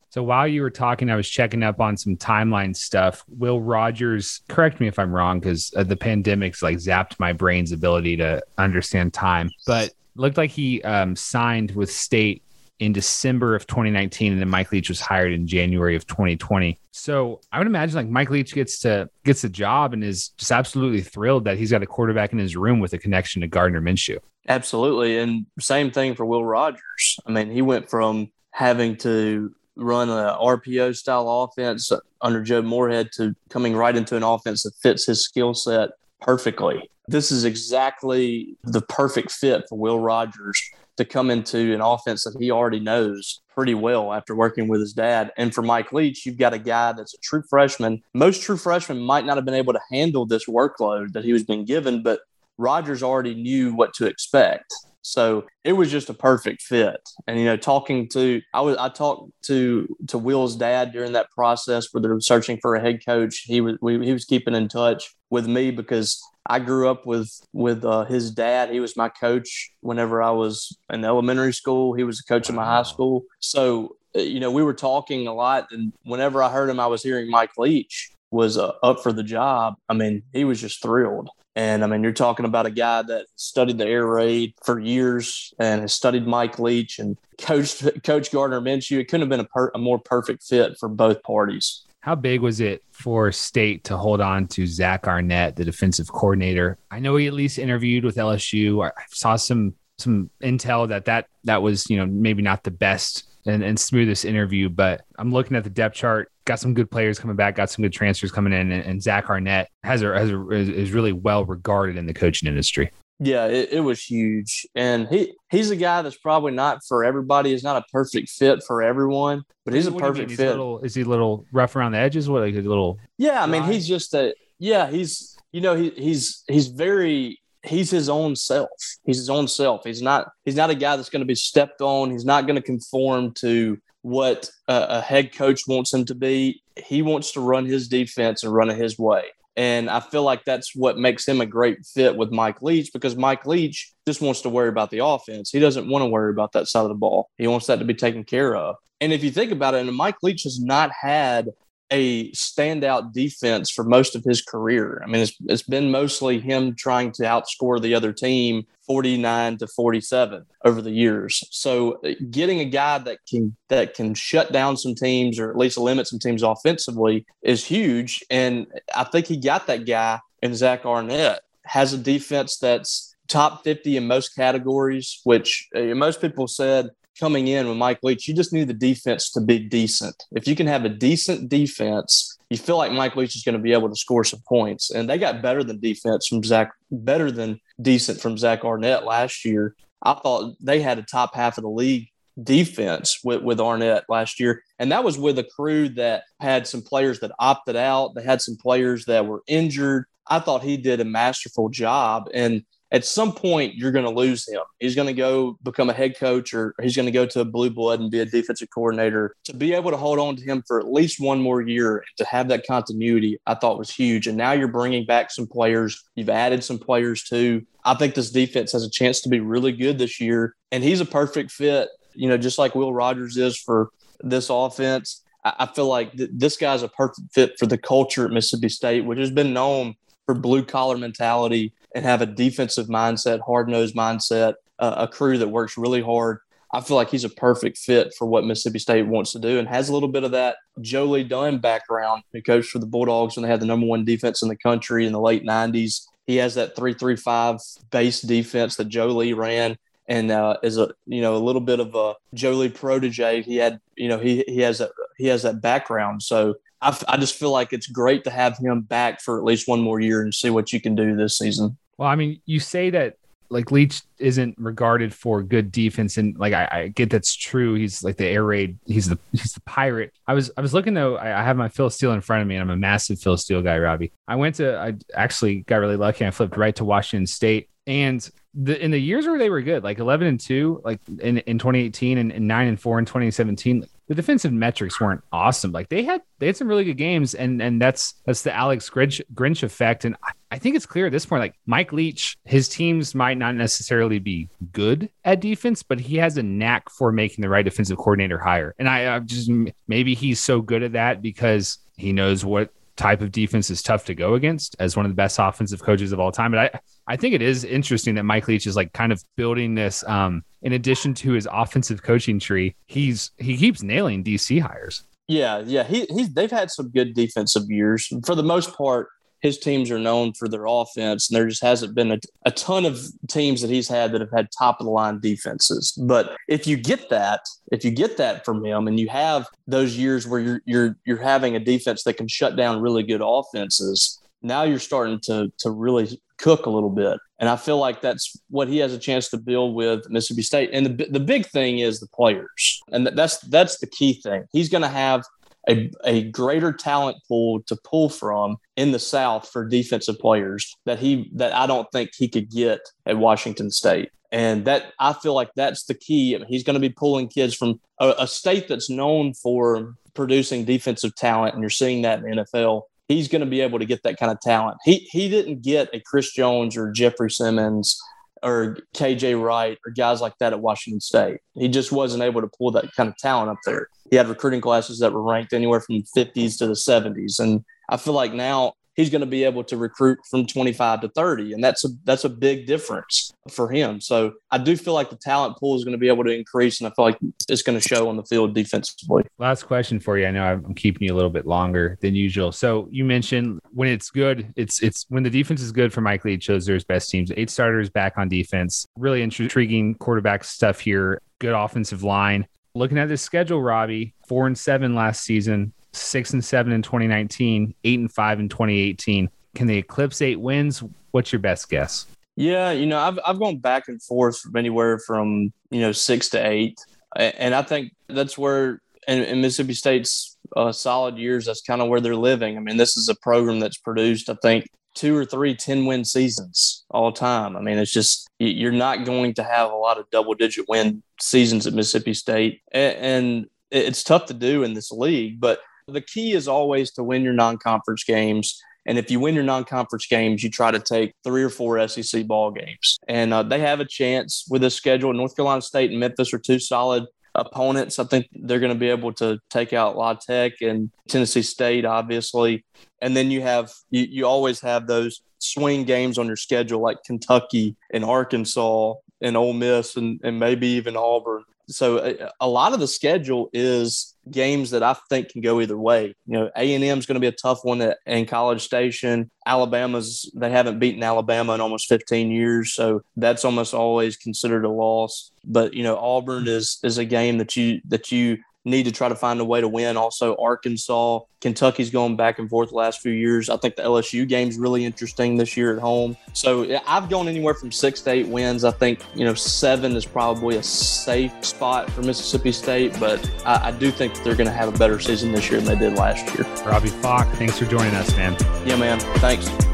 So 0.15 0.23
while 0.23 0.47
you 0.47 0.63
were 0.63 0.71
talking, 0.71 1.11
I 1.11 1.17
was 1.17 1.29
checking 1.29 1.65
up 1.65 1.81
on 1.81 1.97
some 1.97 2.17
timeline 2.17 2.77
stuff. 2.77 3.25
Will 3.29 3.61
Rogers, 3.61 4.43
correct 4.49 4.79
me 4.79 4.87
if 4.87 4.97
I'm 4.97 5.13
wrong, 5.13 5.41
because 5.41 5.75
uh, 5.77 5.83
the 5.83 5.97
pandemic's 5.97 6.63
like 6.63 6.77
zapped 6.77 7.19
my 7.19 7.33
brain's 7.33 7.73
ability 7.73 8.19
to 8.19 8.41
understand 8.57 9.13
time, 9.13 9.51
but 9.67 9.91
looked 10.15 10.37
like 10.37 10.53
he 10.53 10.81
um, 10.83 11.17
signed 11.17 11.73
with 11.73 11.91
State 11.91 12.44
in 12.79 12.93
December 12.93 13.55
of 13.55 13.67
2019, 13.67 14.33
and 14.33 14.41
then 14.41 14.49
Mike 14.49 14.73
Leach 14.73 14.89
was 14.89 15.01
hired 15.01 15.33
in 15.33 15.47
January 15.47 15.97
of 15.97 16.07
2020. 16.07 16.79
So 16.91 17.41
I 17.53 17.59
would 17.59 17.67
imagine 17.67 17.97
like 17.97 18.09
Mike 18.09 18.31
Leach 18.31 18.55
gets 18.55 18.81
to 18.81 19.09
gets 19.25 19.45
a 19.45 19.49
job 19.49 19.93
and 19.93 20.03
is 20.03 20.31
just 20.31 20.51
absolutely 20.51 21.01
thrilled 21.01 21.45
that 21.45 21.57
he's 21.57 21.71
got 21.71 21.83
a 21.83 21.87
quarterback 21.87 22.33
in 22.33 22.39
his 22.39 22.57
room 22.57 22.81
with 22.81 22.93
a 22.93 22.99
connection 22.99 23.43
to 23.43 23.49
Gardner 23.49 23.81
Minshew. 23.81 24.19
Absolutely, 24.49 25.19
and 25.19 25.47
same 25.59 25.91
thing 25.91 26.15
for 26.15 26.27
Will 26.27 26.45
Rogers. 26.45 27.19
I 27.27 27.31
mean, 27.31 27.51
he 27.51 27.63
went 27.63 27.89
from 27.89 28.31
having 28.51 28.97
to 28.99 29.55
run 29.77 30.09
a 30.09 30.39
RPO 30.41 30.97
style 30.97 31.29
offense 31.29 31.91
under 32.21 32.43
Joe 32.43 32.63
Moorhead 32.63 33.11
to 33.13 33.35
coming 33.49 33.75
right 33.75 33.97
into 33.97 34.17
an 34.17 34.23
offense 34.23 34.63
that 34.63 34.75
fits 34.83 35.07
his 35.07 35.25
skill 35.25 35.55
set 35.55 35.91
perfectly. 36.21 36.89
This 37.09 37.31
is 37.31 37.45
exactly 37.45 38.57
the 38.63 38.81
perfect 38.83 39.31
fit 39.31 39.65
for 39.69 39.79
Will 39.79 39.99
Rogers 39.99 40.61
to 40.97 41.05
come 41.05 41.31
into 41.31 41.75
an 41.75 41.81
offense 41.81 42.25
that 42.25 42.37
he 42.39 42.51
already 42.51 42.81
knows 42.81 43.41
pretty 43.55 43.75
well 43.75 44.13
after 44.13 44.35
working 44.35 44.69
with 44.69 44.81
his 44.81 44.93
dad. 44.93 45.33
And 45.37 45.55
for 45.55 45.63
Mike 45.63 45.93
Leach, 45.93 46.27
you've 46.27 46.39
got 46.39 46.55
a 46.55 46.59
guy 46.59 46.93
that's 46.93 47.15
a 47.15 47.19
true 47.19 47.43
freshman. 47.49 48.03
Most 48.13 48.43
true 48.43 48.57
freshmen 48.57 49.01
might 49.01 49.25
not 49.25 49.37
have 49.37 49.45
been 49.45 49.55
able 49.55 49.73
to 49.73 49.81
handle 49.91 50.27
this 50.27 50.47
workload 50.47 51.13
that 51.13 51.25
he 51.25 51.33
was 51.33 51.45
being 51.45 51.65
given, 51.65 52.03
but 52.03 52.21
Rogers 52.59 53.03
already 53.03 53.35
knew 53.35 53.75
what 53.75 53.95
to 53.95 54.07
expect. 54.07 54.73
So 55.03 55.45
it 55.65 55.75
was 55.75 55.91
just 55.91 56.09
a 56.09 56.15
perfect 56.15 56.63
fit. 56.63 57.01
And 57.27 57.39
you 57.39 57.45
know, 57.45 57.59
talking 57.59 58.09
to 58.11 58.41
I 58.55 58.63
was 58.63 58.77
I 58.79 58.89
talked 58.89 59.31
to 59.43 59.87
to 60.09 60.19
Will's 60.19 60.57
dad 60.57 60.93
during 60.93 61.13
that 61.13 61.31
process 61.31 61.89
where 61.93 62.01
they 62.01 62.09
were 62.09 62.21
searching 62.21 62.59
for 62.61 62.75
a 62.75 62.81
head 62.81 63.05
coach. 63.05 63.45
He 63.45 63.61
was 63.61 63.77
we, 63.83 64.03
he 64.05 64.13
was 64.15 64.25
keeping 64.25 64.55
in 64.55 64.69
touch 64.69 65.15
with 65.29 65.47
me 65.47 65.71
because 65.71 66.23
I 66.47 66.59
grew 66.59 66.89
up 66.89 67.07
with 67.07 67.41
with 67.53 67.85
uh, 67.85 68.05
his 68.05 68.31
dad. 68.31 68.71
He 68.71 68.81
was 68.81 68.97
my 68.97 69.09
coach 69.09 69.71
whenever 69.81 70.23
I 70.23 70.31
was 70.31 70.77
in 70.91 71.05
elementary 71.05 71.53
school. 71.53 71.95
He 71.95 72.05
was 72.05 72.19
the 72.19 72.25
coach 72.25 72.49
in 72.49 72.55
my 72.55 72.65
high 72.65 72.83
school. 72.83 73.25
So 73.41 73.97
uh, 74.17 74.21
you 74.21 74.41
know, 74.41 74.51
we 74.51 74.63
were 74.63 74.75
talking 74.75 75.27
a 75.27 75.35
lot. 75.35 75.69
And 75.71 75.93
whenever 76.05 76.43
I 76.43 76.51
heard 76.51 76.71
him, 76.71 76.81
I 76.81 76.87
was 76.87 77.03
hearing 77.03 77.31
Mike 77.31 77.57
Leach 77.59 78.11
was 78.31 78.59
uh, 78.59 78.73
up 78.83 79.03
for 79.03 79.13
the 79.13 79.23
job. 79.23 79.75
I 79.89 79.95
mean, 79.95 80.23
he 80.33 80.45
was 80.45 80.61
just 80.61 80.83
thrilled. 80.83 81.31
And 81.57 81.85
I 81.85 81.87
mean, 81.87 82.03
you're 82.03 82.13
talking 82.13 82.47
about 82.47 82.67
a 82.67 82.71
guy 82.71 83.03
that 83.03 83.27
studied 83.37 83.79
the 83.79 83.87
air 83.87 84.07
raid 84.07 84.55
for 84.65 84.81
years 84.81 85.55
and 85.61 85.83
has 85.83 85.93
studied 85.93 86.27
Mike 86.27 86.59
Leach 86.59 86.99
and 86.99 87.17
coached 87.39 88.03
Coach 88.03 88.33
Gardner 88.33 88.61
Minshew. 88.61 88.99
It 88.99 89.05
couldn't 89.05 89.23
have 89.23 89.29
been 89.29 89.41
a, 89.41 89.45
per, 89.45 89.71
a 89.73 89.79
more 89.79 90.01
perfect 90.01 90.43
fit 90.43 90.77
for 90.79 90.89
both 90.89 91.23
parties. 91.23 91.85
How 92.05 92.15
big 92.15 92.43
was 92.43 92.61
it 92.61 92.85
for 92.93 93.33
State 93.33 93.85
to 93.85 93.97
hold 93.97 94.21
on 94.21 94.47
to 94.49 94.67
Zach 94.67 95.09
Arnett, 95.09 95.57
the 95.57 95.65
defensive 95.65 96.13
coordinator? 96.13 96.77
I 96.91 96.99
know 96.99 97.17
he 97.17 97.27
at 97.27 97.33
least 97.33 97.59
interviewed 97.59 98.05
with 98.05 98.17
LSU. 98.17 98.87
I 98.87 98.91
saw 99.09 99.37
some 99.37 99.73
some 99.97 100.29
intel 100.43 100.87
that 100.89 101.07
that 101.07 101.29
that 101.45 101.63
was 101.63 101.89
you 101.89 101.97
know 101.97 102.05
maybe 102.05 102.43
not 102.43 102.63
the 102.63 102.71
best 102.71 103.25
and, 103.47 103.65
and 103.65 103.81
smoothest 103.81 104.27
interview, 104.27 104.69
but 104.69 105.07
I'm 105.19 105.33
looking 105.33 105.57
at 105.57 105.65
the 105.65 105.71
depth 105.71 105.97
chart. 105.97 106.31
Got 106.45 106.61
some 106.61 106.75
good 106.75 106.91
players 106.91 107.19
coming 107.19 107.37
back. 107.37 107.55
Got 107.55 107.71
some 107.71 107.83
good 107.83 107.95
transfers 107.95 108.31
coming 108.31 108.53
in, 108.53 108.71
and, 108.71 108.85
and 108.85 109.03
Zach 109.03 109.31
Arnett 109.31 109.71
has 109.83 110.03
a, 110.03 110.13
has 110.13 110.29
a, 110.29 110.51
is 110.51 110.93
really 110.93 111.15
well 111.15 111.47
regarded 111.47 111.97
in 111.97 112.05
the 112.05 112.13
coaching 112.13 112.51
industry. 112.51 112.91
Yeah, 113.25 113.47
it, 113.47 113.71
it, 113.73 113.81
was 113.81 114.03
huge, 114.03 114.67
and 114.75 115.09
he 115.09 115.35
he's 115.51 115.71
a 115.71 115.77
guy 115.77 116.03
that's 116.03 116.17
probably 116.17 116.53
not 116.53 116.85
for 116.87 117.05
everybody. 117.05 117.51
He's 117.51 117.65
not 117.65 117.77
a 117.77 117.85
perfect 117.91 118.29
fit 118.29 118.63
for 118.67 118.83
everyone, 118.83 119.45
but 119.65 119.75
he's 119.75 119.87
a 119.87 119.93
perfect 119.93 120.33
fit. 120.33 120.51
Little, 120.51 120.81
is 120.81 120.95
he 120.95 121.03
a 121.03 121.07
little 121.07 121.47
rough 121.53 121.75
around 121.77 121.93
the 121.93 121.99
edges? 121.99 122.29
What 122.29 122.43
like 122.43 122.55
a 122.55 122.59
little? 122.59 122.99
Yeah, 123.17 123.43
I 123.43 123.47
mean, 123.47 123.63
he's 123.63 123.89
just 123.89 124.15
a 124.15 124.35
yeah. 124.59 124.91
He's 124.91 125.37
you 125.53 125.61
know 125.61 125.75
he, 125.75 125.91
he's 125.91 126.45
he's 126.49 126.69
very 126.69 127.41
he's 127.63 127.91
his 127.91 128.09
own 128.09 128.37
self. 128.37 128.69
He's 129.05 129.19
his 129.19 129.31
own 129.31 129.49
self. 129.49 129.85
He's 129.85 130.03
not 130.03 130.31
he's 130.45 130.57
not 130.57 130.71
a 130.71 130.75
guy 130.75 130.97
that's 130.97 131.11
going 131.11 131.23
to 131.23 131.27
be 131.27 131.35
stepped 131.35 131.81
on. 131.81 132.11
He's 132.11 132.25
not 132.25 132.47
going 132.47 132.57
to 132.57 132.63
conform 132.63 133.33
to 133.35 133.79
what 134.03 134.51
a, 134.69 134.87
a, 134.91 135.01
head 135.01 135.35
coach 135.35 135.63
wants 135.67 135.93
him 135.95 136.05
to 136.05 136.15
be. 136.15 136.63
He 136.77 137.01
wants 137.01 137.33
to 137.33 137.41
run 137.41 137.65
his 137.65 137.89
defense 137.89 138.45
and 138.45 138.53
run 138.53 138.69
it 138.69 138.77
his 138.77 138.99
way. 138.99 139.25
And 139.57 139.89
I 139.89 140.01
feel 140.01 140.23
like 140.23 140.45
that's 140.45 140.75
what 140.75 140.99
makes 140.99 141.27
him 141.27 141.41
a 141.41 141.47
great 141.47 141.87
fit 141.87 142.17
with 142.17 142.33
Mike 142.33 142.61
Leach 142.61 142.93
because 142.93 143.17
Mike 143.17 143.47
Leach 143.47 143.93
just 144.07 144.21
wants 144.21 144.41
to 144.43 144.49
worry 144.49 144.69
about 144.69 144.91
the 144.91 145.05
offense. 145.05 145.51
He 145.51 145.61
doesn't 145.61 145.89
want 145.89 146.03
to 146.03 146.09
worry 146.09 146.33
about 146.33 146.53
that 146.53 146.67
side 146.67 146.83
of 146.83 146.89
the 146.89 146.95
ball. 146.95 147.31
He 147.39 147.47
wants 147.47 147.67
that 147.67 147.79
to 147.79 147.85
be 147.85 147.95
taken 147.95 148.25
care 148.25 148.57
of. 148.57 148.77
And 149.01 149.13
if 149.13 149.23
you 149.23 149.31
think 149.31 149.53
about 149.53 149.75
it, 149.75 149.87
and 149.87 149.97
Mike 149.97 150.17
Leach 150.23 150.43
has 150.43 150.61
not 150.61 150.91
had 150.91 151.51
a 151.91 152.31
standout 152.33 153.13
defense 153.13 153.71
for 153.71 153.85
most 153.85 154.17
of 154.17 154.25
his 154.25 154.43
career. 154.43 155.03
I 155.05 155.07
mean, 155.07 155.23
it's, 155.23 155.37
it's 155.47 155.63
been 155.63 155.91
mostly 155.91 156.41
him 156.41 156.75
trying 156.75 157.13
to 157.13 157.23
outscore 157.23 157.81
the 157.81 157.95
other 157.95 158.13
team 158.13 158.67
49 158.87 159.59
to 159.59 159.67
47 159.67 160.45
over 160.65 160.83
the 160.83 160.91
years. 160.91 161.43
So 161.51 162.01
uh, 162.05 162.13
getting 162.31 162.61
a 162.61 162.65
guy 162.65 162.99
that 162.99 163.19
can 163.29 163.57
that 163.69 163.95
can 163.95 164.15
shut 164.15 164.53
down 164.53 164.77
some 164.77 164.95
teams 164.95 165.39
or 165.39 165.51
at 165.51 165.57
least 165.57 165.79
limit 165.79 166.07
some 166.07 166.19
teams 166.19 166.43
offensively 166.43 167.27
is 167.43 167.65
huge. 167.65 168.25
And 168.31 168.67
I 168.95 169.05
think 169.05 169.27
he 169.27 169.37
got 169.37 169.67
that 169.67 169.87
guy 169.87 170.21
in 170.43 170.55
Zach 170.55 170.85
Arnett. 170.85 171.41
Has 171.67 171.95
a 171.95 171.99
defense 171.99 172.59
that's 172.59 173.15
top 173.29 173.65
50 173.65 173.97
in 173.97 174.07
most 174.07 174.35
categories, 174.35 175.21
which 175.25 175.69
uh, 175.75 175.95
most 175.95 176.21
people 176.21 176.47
said 176.47 176.91
coming 177.19 177.49
in 177.49 177.69
with 177.69 177.77
Mike 177.77 178.01
Leach, 178.03 178.29
you 178.29 178.35
just 178.35 178.53
need 178.53 178.69
the 178.69 178.75
defense 178.75 179.31
to 179.33 179.41
be 179.41 179.59
decent. 179.59 180.25
If 180.33 180.47
you 180.47 180.57
can 180.57 180.67
have 180.67 180.85
a 180.85 180.89
decent 180.89 181.49
defense, 181.49 182.39
you 182.51 182.59
feel 182.59 182.77
like 182.77 182.93
Mike 182.93 183.17
Leach 183.17 183.37
is 183.37 183.43
going 183.43 183.57
to 183.57 183.63
be 183.63 183.73
able 183.73 183.89
to 183.89 183.97
score 183.97 184.25
some 184.25 184.43
points. 184.47 184.91
And 184.91 185.09
they 185.09 185.19
got 185.19 185.43
better 185.43 185.65
than 185.65 185.81
defense 185.81 186.27
from 186.27 186.43
Zach, 186.43 186.73
better 186.91 187.31
than 187.31 187.61
decent 187.81 188.21
from 188.21 188.39
Zach 188.39 188.65
Arnett 188.65 189.05
last 189.05 189.45
year. 189.45 189.75
I 190.03 190.15
thought 190.15 190.55
they 190.61 190.81
had 190.81 190.99
a 190.99 191.03
top 191.03 191.35
half 191.35 191.59
of 191.59 191.63
the 191.63 191.71
league 191.71 192.09
defense 192.43 193.21
with, 193.23 193.43
with 193.43 193.61
Arnett 193.61 194.05
last 194.09 194.41
year. 194.41 194.63
And 194.79 194.91
that 194.93 195.05
was 195.05 195.19
with 195.19 195.39
a 195.39 195.45
crew 195.45 195.89
that 195.91 196.25
had 196.41 196.67
some 196.67 196.83
players 196.83 197.21
that 197.21 197.33
opted 197.39 197.77
out. 197.77 198.15
They 198.15 198.23
had 198.23 198.43
some 198.43 198.57
players 198.57 199.05
that 199.07 199.27
were 199.27 199.43
injured. 199.47 200.07
I 200.27 200.41
thought 200.41 200.63
he 200.63 200.77
did 200.77 201.01
a 201.01 201.05
masterful 201.05 201.69
job. 201.69 202.29
And 202.35 202.65
at 202.93 203.05
some 203.05 203.33
point 203.33 203.75
you're 203.75 203.93
going 203.93 204.05
to 204.05 204.11
lose 204.11 204.49
him. 204.49 204.61
He's 204.79 204.95
going 204.95 205.09
to 205.09 205.15
go 205.15 205.59
become 205.63 205.91
a 205.91 205.93
head 205.93 206.19
coach 206.19 206.55
or 206.55 206.75
he's 206.81 206.95
going 206.95 207.07
to 207.07 207.13
go 207.13 207.27
to 207.27 207.41
a 207.41 207.45
blue 207.45 207.71
blood 207.71 208.01
and 208.01 208.11
be 208.11 208.21
a 208.21 208.27
defensive 208.27 208.69
coordinator. 208.73 209.35
To 209.45 209.55
be 209.55 209.73
able 209.73 209.91
to 209.91 209.97
hold 209.97 210.19
on 210.19 210.37
to 210.37 210.43
him 210.43 210.63
for 210.67 210.79
at 210.79 210.87
least 210.87 211.21
one 211.21 211.41
more 211.41 211.61
year 211.61 211.97
and 211.97 212.07
to 212.19 212.25
have 212.25 212.49
that 212.49 212.67
continuity, 212.67 213.39
I 213.47 213.55
thought 213.55 213.79
was 213.79 213.91
huge. 213.91 214.27
And 214.27 214.37
now 214.37 214.53
you're 214.53 214.69
bringing 214.69 215.07
back 215.07 215.31
some 215.31 215.47
players. 215.47 216.03
You've 216.15 216.31
added 216.31 216.63
some 216.63 216.79
players 216.79 217.25
too. 217.25 217.67
I 217.85 217.95
think 217.95 218.15
this 218.15 218.31
defense 218.31 218.73
has 218.73 218.85
a 218.85 218.91
chance 218.91 219.21
to 219.23 219.29
be 219.29 219.41
really 219.41 219.73
good 219.73 219.99
this 219.99 220.21
year. 220.21 220.55
And 220.71 220.85
he's 220.85 221.01
a 221.01 221.07
perfect 221.07 221.51
fit, 221.51 221.89
you 222.15 222.29
know, 222.29 222.39
just 222.39 222.59
like 222.59 222.75
Will 222.75 222.95
Rogers 222.95 223.37
is 223.37 223.59
for 223.59 223.91
this 224.21 224.51
offense. 224.51 225.23
I 225.45 225.67
feel 225.67 225.89
like 225.89 226.13
th- 226.13 226.31
this 226.33 226.57
guy's 226.57 226.83
a 226.83 226.89
perfect 226.89 227.35
fit 227.35 227.59
for 227.59 227.67
the 227.67 227.77
culture 227.77 228.25
at 228.25 228.31
Mississippi 228.31 228.71
State, 228.71 229.05
which 229.05 229.19
has 229.19 229.31
been 229.31 229.53
known 229.53 229.95
for 230.25 230.35
blue 230.35 230.65
collar 230.65 230.97
mentality 230.97 231.75
and 231.95 232.05
have 232.05 232.23
a 232.23 232.27
defensive 232.27 232.87
mindset, 232.87 233.41
hard 233.41 233.69
nosed 233.69 233.95
mindset, 233.95 234.55
a 234.79 235.09
crew 235.09 235.39
that 235.39 235.49
works 235.49 235.79
really 235.79 236.03
hard. 236.03 236.39
I 236.73 236.81
feel 236.81 236.97
like 236.97 237.11
he's 237.11 237.25
a 237.25 237.31
perfect 237.31 237.79
fit 237.79 238.13
for 238.19 238.27
what 238.27 238.45
Mississippi 238.45 238.81
State 238.81 239.07
wants 239.07 239.31
to 239.33 239.39
do 239.39 239.61
and 239.61 239.69
has 239.69 239.89
a 239.89 239.93
little 239.93 240.09
bit 240.09 240.25
of 240.25 240.33
that 240.33 240.57
Joe 240.81 241.05
Lee 241.05 241.23
Dunn 241.23 241.59
background, 241.59 242.25
who 242.33 242.43
coached 242.43 242.71
for 242.71 242.81
the 242.81 242.87
Bulldogs 242.87 243.37
when 243.37 243.45
they 243.45 243.49
had 243.49 243.61
the 243.61 243.67
number 243.67 243.87
one 243.87 244.05
defense 244.05 244.43
in 244.43 244.49
the 244.49 244.57
country 244.57 245.07
in 245.07 245.13
the 245.13 245.21
late 245.21 245.45
90s. 245.45 246.07
He 246.27 246.37
has 246.37 246.57
that 246.57 246.75
335 246.75 247.61
base 247.91 248.21
defense 248.23 248.75
that 248.77 248.87
Joe 248.87 249.09
Lee 249.09 249.35
ran 249.35 249.77
and 250.09 250.31
uh, 250.31 250.57
is 250.63 250.77
a 250.79 250.91
you 251.07 251.23
know 251.23 251.37
a 251.37 251.39
little 251.39 251.61
bit 251.61 251.81
of 251.81 251.95
a 251.95 252.15
Joe 252.35 252.53
Lee 252.53 252.69
protege. 252.69 253.43
He 253.43 253.57
had 253.57 253.81
you 253.97 254.09
know 254.09 254.19
he 254.19 254.45
he 254.49 254.61
has 254.61 254.81
a 254.81 254.91
he 255.17 255.27
has 255.29 255.43
that 255.43 255.61
background. 255.61 256.23
So 256.23 256.57
I, 256.81 256.99
I 257.09 257.17
just 257.17 257.37
feel 257.37 257.51
like 257.51 257.73
it's 257.73 257.87
great 257.87 258.25
to 258.25 258.31
have 258.31 258.59
him 258.59 258.83
back 258.83 259.21
for 259.21 259.39
at 259.39 259.45
least 259.45 259.69
one 259.69 259.81
more 259.81 260.01
year 260.01 260.23
and 260.23 260.35
see 260.35 260.51
what 260.51 260.73
you 260.73 260.81
can 260.81 260.95
do 260.95 261.17
this 261.17 261.39
season. 261.39 261.77
Well, 261.99 262.09
I 262.09 262.17
mean, 262.17 262.41
you 262.47 262.61
say 262.61 262.91
that 262.91 263.17
like 263.51 263.71
Leach 263.71 264.03
isn't 264.19 264.57
regarded 264.59 265.15
for 265.15 265.43
good 265.43 265.71
defense, 265.71 266.17
and 266.17 266.37
like 266.37 266.53
I, 266.53 266.69
I, 266.71 266.89
get 266.89 267.11
that's 267.11 267.35
true. 267.35 267.75
He's 267.75 268.03
like 268.03 268.17
the 268.17 268.27
air 268.27 268.43
raid. 268.43 268.79
He's 268.85 269.09
the 269.09 269.19
he's 269.33 269.53
the 269.53 269.61
pirate. 269.61 270.13
I 270.27 270.35
was 270.35 270.51
I 270.57 270.61
was 270.61 270.75
looking 270.75 270.95
though. 270.95 271.17
I, 271.17 271.41
I 271.41 271.45
have 271.45 271.57
my 271.57 271.69
Phil 271.69 271.91
Steele 271.91 272.13
in 272.13 272.21
front 272.21 272.43
of 272.43 272.49
me, 272.49 272.57
and 272.57 272.63
I'm 272.63 272.71
a 272.71 272.77
massive 272.77 273.21
Phil 273.21 273.37
Steele 273.37 273.63
guy, 273.63 273.79
Robbie. 273.79 274.13
I 274.27 274.37
went 274.37 274.57
to 274.57 274.77
I 274.77 274.95
actually 275.15 275.61
got 275.61 275.77
really 275.77 275.97
lucky. 275.97 276.27
I 276.27 276.31
flipped 276.31 276.57
right 276.57 276.75
to 276.77 276.85
Washington 276.85 277.27
State, 277.27 277.69
and 277.87 278.29
the 278.55 278.83
in 278.83 278.91
the 278.91 278.99
years 278.99 279.27
where 279.27 279.39
they 279.39 279.51
were 279.51 279.63
good, 279.63 279.85
like 279.85 279.99
11 279.99 280.27
and 280.27 280.41
two, 280.41 280.81
like 280.85 281.01
in 281.21 281.39
in 281.39 281.59
2018, 281.59 282.19
and, 282.19 282.33
and 282.33 282.49
nine 282.49 282.69
and 282.69 282.81
four 282.81 282.99
in 282.99 283.05
2017 283.05 283.87
the 284.07 284.15
defensive 284.15 284.53
metrics 284.53 285.01
weren't 285.01 285.23
awesome. 285.33 285.73
Like 285.73 285.89
they 285.89 286.03
had 286.03 286.21
they 286.39 286.47
had 286.47 286.57
some 286.57 286.69
really 286.69 286.85
good 286.85 286.99
games, 286.99 287.35
and 287.35 287.63
and 287.63 287.81
that's 287.81 288.15
that's 288.27 288.43
the 288.43 288.55
Alex 288.55 288.91
Grinch, 288.91 289.21
Grinch 289.33 289.63
effect. 289.63 290.05
And 290.05 290.17
I, 290.23 290.33
I 290.55 290.59
think 290.59 290.77
it's 290.77 290.87
clear 290.87 291.07
at 291.07 291.11
this 291.11 291.27
point, 291.27 291.41
like 291.41 291.57
Mike 291.67 291.93
Leach, 291.93 292.37
his 292.45 292.69
teams 292.69 293.13
might 293.13 293.37
not 293.37 293.57
necessarily 293.57 294.21
be 294.21 294.49
good 294.71 295.11
at 295.25 295.41
defense, 295.41 295.83
but 295.83 295.99
he 295.99 296.17
has 296.19 296.37
a 296.37 296.45
knack 296.45 296.89
for 296.91 297.11
making 297.11 297.43
the 297.43 297.49
right 297.49 297.65
defensive 297.65 297.97
coordinator 297.97 298.39
hire. 298.39 298.73
And 298.79 298.89
I, 298.89 299.17
I 299.17 299.19
just 299.19 299.51
maybe 299.89 300.15
he's 300.15 300.39
so 300.39 300.61
good 300.61 300.85
at 300.85 300.93
that 300.93 301.23
because 301.23 301.79
he 301.97 302.13
knows 302.13 302.45
what 302.45 302.71
type 302.95 303.21
of 303.21 303.33
defense 303.33 303.69
is 303.69 303.83
tough 303.83 304.05
to 304.05 304.15
go 304.15 304.35
against 304.35 304.77
as 304.79 304.97
one 304.97 305.05
of 305.05 305.11
the 305.11 305.17
best 305.17 305.41
offensive 305.41 305.83
coaches 305.83 306.13
of 306.13 306.21
all 306.21 306.31
time. 306.31 306.53
But 306.53 306.73
I, 306.73 306.81
I 307.15 307.17
think 307.17 307.35
it 307.35 307.43
is 307.43 307.65
interesting 307.65 308.15
that 308.15 308.23
Mike 308.23 308.47
Leach 308.47 308.69
is 308.69 308.77
like 308.77 308.93
kind 308.93 309.11
of 309.11 309.21
building 309.35 309.75
this. 309.75 310.05
Um, 310.07 310.45
in 310.63 310.75
addition 310.75 311.15
to 311.15 311.33
his 311.33 311.49
offensive 311.51 312.05
coaching 312.05 312.39
tree, 312.39 312.77
he's 312.87 313.33
he 313.39 313.57
keeps 313.57 313.83
nailing 313.83 314.23
DC 314.23 314.61
hires. 314.61 315.03
Yeah, 315.27 315.65
yeah, 315.67 315.83
he, 315.83 316.07
he's 316.11 316.33
they've 316.33 316.49
had 316.49 316.71
some 316.71 316.91
good 316.91 317.13
defensive 317.15 317.65
years 317.69 318.09
for 318.25 318.37
the 318.37 318.45
most 318.45 318.73
part 318.77 319.09
his 319.45 319.59
teams 319.59 319.91
are 319.91 319.99
known 319.99 320.33
for 320.33 320.49
their 320.49 320.65
offense, 320.65 321.29
and 321.29 321.37
there 321.37 321.47
just 321.47 321.63
hasn't 321.63 321.95
been 321.95 322.13
a, 322.13 322.19
a 322.47 322.51
ton 322.51 322.87
of 322.87 322.99
teams 323.29 323.61
that 323.61 323.69
he's 323.69 323.87
had 323.87 324.11
that 324.11 324.23
have 324.23 324.31
had 324.35 324.49
top 324.59 324.81
of 324.81 324.87
the 324.87 324.91
line 324.91 325.21
defenses. 325.21 325.93
But 326.01 326.35
if 326.49 326.67
you 326.67 326.79
get 326.79 327.11
that, 327.11 327.41
if 327.71 327.85
you 327.85 327.91
get 327.91 328.17
that 328.17 328.47
from 328.47 328.65
him, 328.65 328.89
and 328.89 328.99
you 328.99 329.07
have 329.11 329.47
those 329.67 329.99
years 329.99 330.27
where 330.27 330.41
you're 330.41 330.63
you're 330.65 330.97
you're 331.05 331.23
having 331.23 331.57
a 331.57 331.61
defense 331.61 332.05
that 332.05 332.15
can 332.15 332.27
shut 332.27 332.57
down 332.57 332.81
really 332.81 333.03
good 333.03 333.21
offenses, 333.23 334.19
now 334.41 334.63
you're 334.63 334.79
starting 334.79 335.21
to 335.25 335.53
to 335.59 335.71
really 335.71 336.19
cook 336.39 336.65
a 336.65 336.71
little 336.71 336.91
bit. 336.91 337.21
And 337.39 337.51
I 337.51 337.57
feel 337.57 337.77
like 337.77 338.01
that's 338.01 338.41
what 338.49 338.69
he 338.69 338.79
has 338.79 338.95
a 338.95 338.99
chance 338.99 339.29
to 339.29 339.37
build 339.37 339.75
with 339.75 340.09
Mississippi 340.09 340.41
State. 340.41 340.71
And 340.73 340.87
the, 340.87 341.07
the 341.11 341.21
big 341.21 341.47
thing 341.47 341.81
is 341.81 342.01
the 342.01 342.07
players. 342.07 342.81
And 342.93 343.07
that's 343.07 343.39
that's 343.41 343.79
the 343.79 343.89
key 343.89 344.15
thing. 344.23 344.45
He's 344.53 344.71
going 344.71 344.83
to 344.83 344.89
have 344.89 345.23
a, 345.69 345.91
a 346.05 346.25
greater 346.31 346.73
talent 346.73 347.17
pool 347.27 347.63
to 347.63 347.77
pull 347.77 348.09
from 348.09 348.57
in 348.77 348.93
the 348.93 348.99
South 348.99 349.49
for 349.49 349.67
defensive 349.67 350.19
players 350.19 350.77
that 350.85 350.99
he 350.99 351.31
that 351.35 351.55
I 351.55 351.67
don't 351.67 351.91
think 351.93 352.11
he 352.17 352.29
could 352.29 352.51
get 352.51 352.81
at 353.07 353.19
Washington 353.19 353.71
State. 353.71 354.11
And 354.33 354.65
that 354.65 354.93
I 354.99 355.13
feel 355.13 355.35
like 355.35 355.51
that's 355.55 355.85
the 355.85 355.95
key. 355.95 356.37
He's 356.49 356.65
going 356.65 356.75
to 356.75 356.81
be 356.81 356.89
pulling 356.89 357.29
kids 357.29 357.55
from 357.55 357.81
a, 358.01 358.15
a 358.19 358.27
state 358.27 358.67
that's 358.69 358.91
known 358.91 359.33
for 359.33 359.95
producing 360.15 360.65
defensive 360.65 361.15
talent, 361.15 361.55
and 361.55 361.63
you're 361.63 361.71
seeing 361.71 362.03
that 362.03 362.19
in 362.19 362.37
the 362.37 362.43
NFL 362.43 362.83
he's 363.09 363.29
going 363.29 363.41
to 363.41 363.47
be 363.47 363.61
able 363.61 363.79
to 363.79 363.85
get 363.85 364.03
that 364.03 364.19
kind 364.19 364.33
of 364.33 364.41
talent. 364.41 364.79
He 364.85 365.07
he 365.11 365.29
didn't 365.29 365.63
get 365.63 365.91
a 365.93 366.01
Chris 366.01 366.33
Jones 366.33 366.77
or 366.77 366.91
Jeffrey 366.91 367.31
Simmons 367.31 368.01
or 368.45 368.79
KJ 368.95 369.43
Wright 369.43 369.79
or 369.87 369.93
guys 369.93 370.21
like 370.21 370.37
that 370.39 370.53
at 370.53 370.61
Washington 370.61 371.01
State. 371.01 371.39
He 371.55 371.69
just 371.69 371.91
wasn't 371.91 372.23
able 372.23 372.43
to 372.43 372.51
pull 372.59 372.71
that 372.73 372.93
kind 372.95 373.09
of 373.09 373.17
talent 373.17 373.51
up 373.51 373.59
there. 373.65 373.89
He 374.11 374.17
had 374.17 374.29
recruiting 374.29 374.61
classes 374.61 374.99
that 374.99 375.13
were 375.13 375.23
ranked 375.23 375.53
anywhere 375.53 375.81
from 375.81 375.97
the 375.97 376.07
50s 376.17 376.59
to 376.59 376.67
the 376.67 376.75
70s. 376.75 377.41
And 377.41 377.65
I 377.89 377.97
feel 377.97 378.15
like 378.15 378.33
now 378.33 378.75
he's 378.95 379.11
going 379.11 379.21
to 379.21 379.27
be 379.27 379.45
able 379.45 379.65
to 379.65 379.77
recruit 379.77 380.19
from 380.29 380.47
25 380.47 381.03
to 381.03 381.09
30 381.09 381.53
and 381.53 381.63
that's 381.63 381.85
a 381.85 381.89
that's 382.05 382.25
a 382.25 382.29
big 382.29 382.67
difference 382.67 383.33
for 383.51 383.71
him. 383.71 384.01
So 384.01 384.35
i 384.51 384.59
do 384.59 384.77
feel 384.77 384.95
like 384.95 385.11
the 385.11 385.17
talent 385.17 385.57
pool 385.59 385.77
is 385.77 385.85
going 385.85 385.93
to 385.93 385.99
be 385.99 386.09
able 386.09 386.25
to 386.25 386.31
increase 386.31 386.81
and 386.81 386.89
i 386.89 386.93
feel 386.95 387.05
like 387.05 387.19
it's 387.49 387.63
going 387.63 387.79
to 387.79 387.87
show 387.87 388.09
on 388.09 388.17
the 388.17 388.25
field 388.25 388.55
defensively. 388.55 389.25
Last 389.39 389.65
question 389.65 390.01
for 390.01 390.19
you. 390.19 390.27
I 390.27 390.31
know 390.31 390.45
i'm 390.45 390.75
keeping 390.75 391.07
you 391.07 391.15
a 391.15 391.17
little 391.17 391.31
bit 391.31 391.47
longer 391.47 391.99
than 392.01 392.15
usual. 392.15 392.53
So 392.53 392.89
you 392.91 393.05
mentioned 393.05 393.61
when 393.73 393.89
it's 393.89 394.11
good 394.11 394.53
it's 394.57 394.83
it's 394.83 395.07
when 395.09 395.23
the 395.23 395.31
defense 395.31 395.61
is 395.61 395.73
good 395.73 395.93
for 395.93 396.01
mike 396.01 396.25
lee 396.25 396.35
it 396.35 396.43
shows 396.43 396.67
there's 396.67 396.85
best 396.85 397.11
teams. 397.11 397.31
Eight 397.37 397.51
starters 397.51 397.91
back 397.91 398.15
on 398.17 398.29
defense. 398.29 398.87
Really 398.97 399.23
intriguing 399.23 399.95
quarterback 399.97 400.45
stuff 400.45 400.81
here. 400.81 401.21
Good 401.41 401.55
offensive 401.55 402.03
line. 402.03 402.47
Looking 402.75 402.99
at 402.99 403.09
this 403.09 403.23
schedule 403.23 403.63
robbie 403.63 404.15
four 404.27 404.47
and 404.47 404.59
seven 404.59 404.95
last 404.95 405.23
season 405.23 405.73
six 405.95 406.33
and 406.33 406.45
seven 406.45 406.73
in 406.73 406.83
2019, 406.83 407.75
eight 407.85 407.99
and 407.99 408.13
five 408.13 408.41
in 408.41 408.49
2018. 408.49 409.31
Can 409.55 409.67
they 409.67 409.77
eclipse 409.77 410.21
eight 410.21 410.41
wins? 410.41 410.83
What's 411.13 411.33
your 411.33 411.41
best 411.41 411.69
guess? 411.69 412.07
Yeah, 412.37 412.73
you 412.73 412.87
know, 412.87 412.99
I've 412.99 413.19
I've 413.25 413.39
gone 413.39 413.59
back 413.59 413.89
and 413.89 414.03
forth 414.03 414.39
from 414.41 414.57
anywhere 414.57 414.99
from 414.99 415.53
you 415.71 415.81
know 415.81 415.93
six 415.93 416.29
to 416.31 416.45
eight, 416.45 416.81
and 417.17 417.55
I 417.55 417.63
think 417.63 417.93
that's 418.09 418.37
where 418.37 418.81
in, 419.07 419.23
in 419.23 419.41
Mississippi 419.41 419.75
State's 419.75 420.37
uh, 420.57 420.73
solid 420.73 421.19
years, 421.19 421.47
that's 421.47 421.63
kind 421.63 421.81
of 421.83 421.89
where 421.89 422.01
they're 422.01 422.17
living. 422.17 422.57
I 422.57 422.61
mean, 422.61 422.77
this 422.77 422.97
is 422.97 423.09
a 423.09 423.15
program 423.17 423.61
that's 423.61 423.79
produced, 423.79 424.29
I 424.29 424.37
think, 424.43 424.69
two 424.95 425.17
or 425.17 425.25
three 425.25 425.55
10 425.55 425.87
win 425.87 426.05
seasons 426.05 426.85
all 426.91 427.13
time. 427.13 427.57
I 427.57 427.61
mean, 427.61 427.79
it's 427.79 427.93
just, 427.93 428.29
you're 428.39 428.73
not 428.73 429.05
going 429.05 429.35
to 429.35 429.45
have 429.45 429.71
a 429.71 429.77
lot 429.77 429.99
of 429.99 430.09
double 430.11 430.35
digit 430.35 430.67
win 430.69 431.03
seasons 431.21 431.67
at 431.67 431.75
Mississippi 431.75 432.15
State. 432.15 432.61
And 432.73 433.47
it's 433.71 434.05
tough 434.05 434.27
to 434.27 434.35
do 434.35 434.63
in 434.63 434.75
this 434.75 434.93
league, 434.93 435.41
but 435.41 435.59
the 435.87 436.01
key 436.01 436.33
is 436.33 436.49
always 436.49 436.93
to 436.93 437.03
win 437.03 437.23
your 437.23 437.33
non 437.33 437.59
conference 437.59 438.05
games. 438.05 438.61
And 438.87 438.99
if 438.99 439.11
you 439.11 439.19
win 439.19 439.35
your 439.35 439.45
non-conference 439.45 440.07
games, 440.07 440.43
you 440.43 440.51
try 440.51 440.71
to 440.71 440.79
take 440.79 441.15
three 441.25 441.43
or 441.43 441.49
four 441.49 441.87
SEC 441.89 442.27
ball 442.27 442.51
games, 442.51 442.99
and 443.09 443.33
uh, 443.33 443.43
they 443.43 443.61
have 443.61 443.81
a 443.81 443.85
chance 443.87 444.45
with 444.51 444.61
this 444.61 444.75
schedule. 444.75 445.13
North 445.13 445.35
Carolina 445.35 445.63
State 445.63 445.91
and 445.91 446.01
Memphis 446.01 446.35
are 446.35 446.39
two 446.39 446.59
solid 446.59 447.07
opponents. 447.35 447.99
I 447.99 448.05
think 448.05 448.29
they're 448.33 448.61
going 448.61 448.73
to 448.73 448.79
be 448.79 448.91
able 448.91 449.13
to 449.15 449.39
take 449.51 449.73
out 449.73 449.97
La 449.97 450.15
Tech 450.15 450.53
and 450.61 450.91
Tennessee 451.09 451.43
State, 451.43 451.85
obviously. 451.85 452.65
And 453.01 453.17
then 453.17 453.31
you 453.31 453.41
have 453.41 453.73
you, 453.91 454.03
you 454.03 454.27
always 454.27 454.61
have 454.61 454.87
those 454.87 455.23
swing 455.39 455.85
games 455.85 456.19
on 456.19 456.27
your 456.27 456.37
schedule 456.37 456.81
like 456.81 456.99
Kentucky 457.05 457.77
and 457.93 458.05
Arkansas 458.05 458.95
and 459.21 459.37
Ole 459.37 459.53
Miss 459.55 459.97
and, 459.97 460.21
and 460.23 460.39
maybe 460.39 460.67
even 460.69 460.97
Auburn 460.97 461.45
so 461.69 461.99
a, 461.99 462.31
a, 462.41 462.49
lot 462.49 462.73
of 462.73 462.81
the 462.81 462.87
schedule 462.87 463.49
is 463.53 464.15
games 464.31 464.71
that 464.71 464.83
I 464.83 464.95
think 465.09 465.31
can 465.31 465.41
go 465.41 465.61
either 465.61 465.79
way. 465.79 466.15
You 466.27 466.33
know, 466.35 466.51
A 466.57 466.75
and 466.75 466.85
M 466.85 466.99
is 466.99 467.07
going 467.07 467.15
to 467.15 467.21
be 467.21 467.27
a 467.27 467.33
tough 467.33 467.61
one 467.63 467.81
at, 467.81 467.99
in 468.07 468.27
College 468.27 468.63
Station. 468.63 469.31
Alabama's 469.47 470.31
they 470.35 470.51
haven't 470.51 470.79
beaten 470.79 471.03
Alabama 471.03 471.55
in 471.55 471.61
almost 471.61 471.89
15 471.89 472.31
years, 472.31 472.75
so 472.75 473.03
that's 473.17 473.45
almost 473.45 473.75
always 473.75 474.17
considered 474.17 474.65
a 474.65 474.71
loss. 474.71 475.31
But 475.45 475.75
you 475.75 475.83
know, 475.83 475.97
Auburn 475.97 476.47
is 476.49 476.79
is 476.83 476.99
a 476.99 477.05
game 477.05 477.39
that 477.39 477.57
you 477.57 477.81
that 477.89 478.13
you 478.13 478.39
need 478.65 478.85
to 478.85 478.93
try 478.93 479.09
to 479.09 479.15
find 479.15 479.41
a 479.41 479.45
way 479.45 479.61
to 479.61 479.69
win. 479.69 479.97
Also, 479.97 480.37
Arkansas, 480.37 481.21
Kentucky's 481.41 481.91
going 481.91 482.17
back 482.17 482.39
and 482.39 482.49
forth 482.49 482.71
the 482.71 482.77
last 482.77 483.01
few 483.01 483.13
years. 483.13 483.51
I 483.51 483.57
think 483.59 483.77
the 483.77 483.83
LSU 483.83 484.27
game's 484.27 484.57
really 484.57 484.85
interesting 484.85 485.37
this 485.37 485.57
year 485.57 485.75
at 485.75 485.81
home. 485.81 486.17
So 486.33 486.81
I've 486.87 487.11
gone 487.11 487.29
anywhere 487.29 487.55
from 487.55 487.71
six 487.71 488.01
to 488.03 488.11
eight 488.11 488.29
wins. 488.29 488.65
I 488.65 488.71
think, 488.71 489.01
you 489.15 489.25
know, 489.25 489.35
seven 489.35 489.95
is 489.95 490.07
probably 490.07 490.57
a 490.57 490.63
safe 490.63 491.33
spot 491.45 491.91
for 491.91 492.03
Mississippi 492.03 492.53
State, 492.53 492.99
but 492.99 493.31
I, 493.45 493.69
I 493.69 493.71
do 493.73 493.91
think 493.91 494.15
they're 494.23 494.37
going 494.37 494.49
to 494.49 494.53
have 494.53 494.75
a 494.75 494.79
better 494.79 494.99
season 494.99 495.33
this 495.33 495.51
year 495.51 495.61
than 495.61 495.79
they 495.79 495.89
did 495.89 495.99
last 495.99 496.27
year. 496.35 496.47
Robbie 496.65 496.89
Faulk, 496.89 497.29
thanks 497.35 497.59
for 497.59 497.67
joining 497.67 497.95
us, 497.95 498.17
man. 498.17 498.37
Yeah, 498.67 498.77
man. 498.77 498.99
Thanks. 499.19 499.74